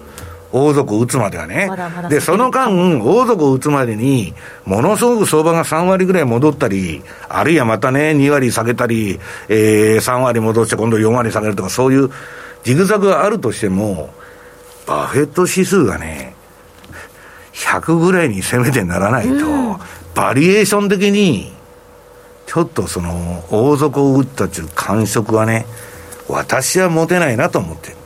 [0.53, 1.65] 王族を打つまではね。
[1.67, 2.69] まだまだで、その間、
[3.01, 4.35] 王族を打つまでに、
[4.65, 9.19] ものすごく相場が3割ぐらい戻ったり、あるいはまたね、2割下げたり、
[9.49, 12.11] えー、3割戻して今度4割下げるとか、そういう
[12.63, 14.13] ジグザグがあるとしても、
[14.85, 16.35] バフェット指数がね、
[17.53, 19.37] 100ぐらいに攻めてならないと、う
[19.71, 19.77] ん、
[20.13, 21.51] バリエーション的に、
[22.45, 25.65] ちょっとその、王族を打ったという感触はね、
[26.27, 27.97] 私は持てないなと思ってる。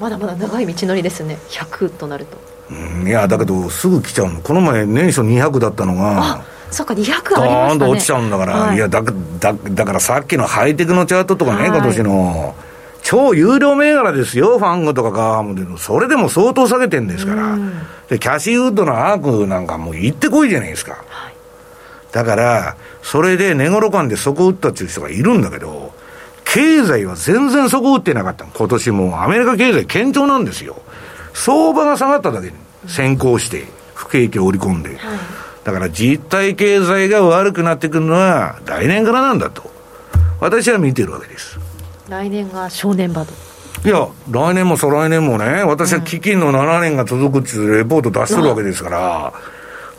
[0.00, 1.38] まだまだ長い道のりですね。
[1.48, 2.36] 100となると。
[2.70, 4.40] うんいやだけどすぐ来ちゃうの。
[4.40, 6.34] この前年初200だったのが。
[6.36, 7.48] あそうか200ありましたね。
[7.48, 12.54] ドーンと落ちちゃうんだから、はい、いやだだだからさっきのハイテクのチャートとかね、はい、今年の。
[13.00, 17.56] 超有料銘柄ですよ、ファンゴとかガームで、それでも相当下げてんですから、
[18.10, 21.34] でキャシーウッドのアークなんかもう行ってこいじゃないですか、はい、
[22.12, 25.87] だから、それで寝頃感で底打ったっていう人がいるんだけど、
[26.58, 30.82] 経済は全然底打ってなかった今年もアメリカ経済堅調なんですよ。
[31.32, 32.54] 相場が下がっただけに
[32.88, 33.64] 先行して、
[33.94, 34.98] 不景気を織り込んで。
[35.62, 39.70] だから実体経済が悪くなってくるのは来年からなんだと。
[40.40, 41.60] 私は見てるわけです。
[42.08, 43.32] 来年が正念場と。
[43.84, 49.32] いや、来年も再来年もね、私は基金の7年が続くっていうレポート出してるわけですから、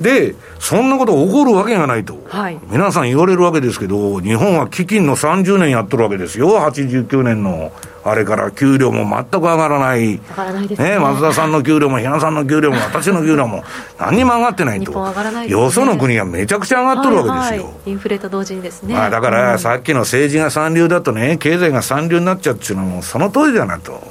[0.01, 7.71] で、そんなこと起こるわけがないと、はい、皆さん言われるわけですけど、日本は基金の30年やってるわけですよ、89年の
[8.03, 10.91] あれから給料も全く上がらない、上がらないですね。
[10.91, 13.63] ね松田さんの給料も、比嘉さんの給料も、私の給料も、
[13.99, 17.65] 何にも上がってないと、ね、よその国はめちゃくちゃ上がってるわけですよ。
[17.65, 17.73] はい。
[17.73, 18.93] はい、インフレと同時にですね。
[18.93, 24.01] まあ、だから、さっきの政治が三流だとね、経済が三流になっちゃうっていうのは、もうその通りだなと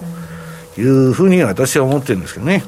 [0.77, 2.62] いうふうに私は思ってるんですけどね。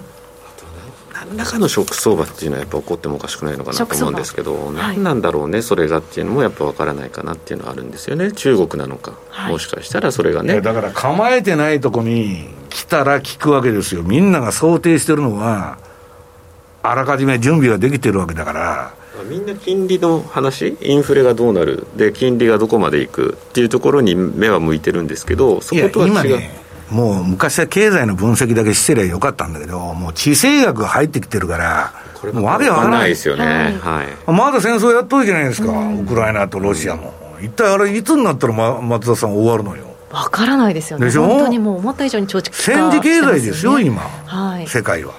[1.31, 10.61] 何らかのショック相場っていうのはやっぱ起こってもおかしくないのかなと思うんですけど、何なんだろうね、それがっていうのもやっぱ分からないかなっていうのはあるんですよね、中国なのか、はい、もしかしたらそれがね。
[10.61, 15.79] だから構えてないとこに来たら聞くわけですよ、みんなが想定してるのは、
[16.83, 18.95] あらかじめ準備ができてるわけだから。
[19.29, 23.37] みんな金利の話、インフレがどうなる、で金利がどこまでいく？
[23.41, 26.41] っていうところに目は向いてるんですけど、そことは違う。
[26.91, 37.15] もう昔は経済の分析だけしてりゃよかったんだけど、もう地政学が入ってきてるから、これもわけわからないですよね、はい、まだ戦争やっとるじゃないですか、ウクライナとロシアも。
[37.41, 39.85] 一体あれ、いつになったら、ま、松田さん、終わるのよ？
[40.11, 45.15] わからないですよね、本当にもう思った以上に貯蓄戦時経済ですよ、今、はい、世界は。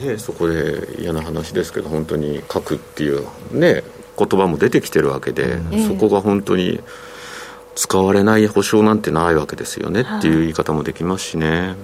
[0.00, 3.82] ね、そこで嫌な話ですけど、本当に核っていうね、
[4.18, 6.80] 言葉も出てきてるわけで、うん、そこが本当に。
[7.78, 11.76] 使われない保証なんてないわけですよね、はい、っていう言い方もできますしね。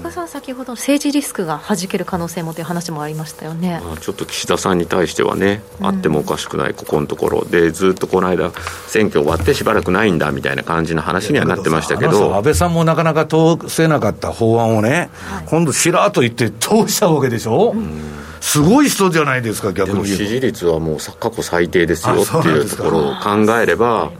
[0.00, 8.52] 深さん、先ほど政治リスクがはじける可能性もという話もありましたよね、まあ、ちょっと岸田さんに対してはね、あってもおかしくない、ここのところで、ずっとこの間、
[8.86, 12.36] 選挙終わってしばらくないんだみたいな感じの話にはなってましたけど。
[12.36, 17.72] 安倍さんもなかなか通せなかった法案をね、はい、今度、しらっと言って通したわけでしょ？
[17.72, 18.13] うん
[18.44, 24.12] すごい人じゃないですか、逆に支持率はもう過去最低ですよっていうところを考えれば、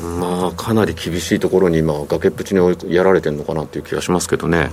[0.00, 4.70] まあ、かなり厳しいところに今、崖っぷちにやられてるのかなっていう気がしますけどね。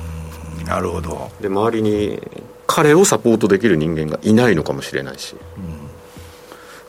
[0.66, 1.30] なるほど。
[1.40, 2.20] で周りに
[2.66, 5.36] 彼をサポートできる人間がいないのかもしれないし。
[5.58, 5.77] うん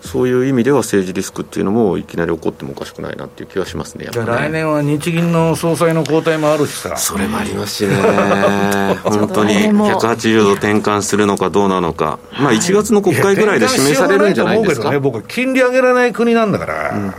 [0.01, 4.11] そういう意味では政治リスクっていうのもいきなり起こってもおかしくないなっていう気はしますね、ね。
[4.15, 7.97] 来年は日銀の総裁の交代もあるしさ、それもありますしね、
[9.03, 14.91] 本当に180度転換するのかどうなのか、まあ、1月の国会ぐらいで示されるんじゃないですか。
[14.91, 17.15] ね、僕、金利上げられない国なんだから、うん、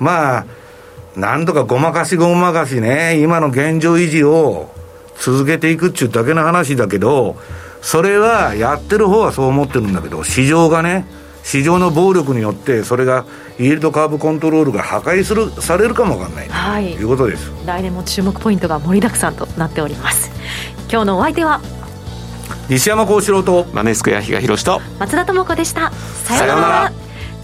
[0.00, 0.44] まあ、
[1.16, 4.70] なんとかごまかしごまかしね、今の現状維持を
[5.18, 7.36] 続けていくっていうだけの話だけど、
[7.80, 11.06] それはやってる方はそう思ってるんだけど、市場がね、
[11.48, 13.24] 市場の暴力によってそれが
[13.58, 17.50] イールドカーブコントロールが破壊するされるかもわかんない、はい、ということです。
[17.64, 20.30] 来年も注目ポイントが盛りだくさんとなっております。
[20.92, 21.62] 今日のお相手は
[22.68, 25.90] 西山幸四郎とマネースクエア比嘉宏と松田智子でした。
[25.90, 26.92] さようなら。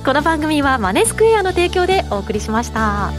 [0.05, 3.11] この番組はマネースクエアの提供でお送りしました。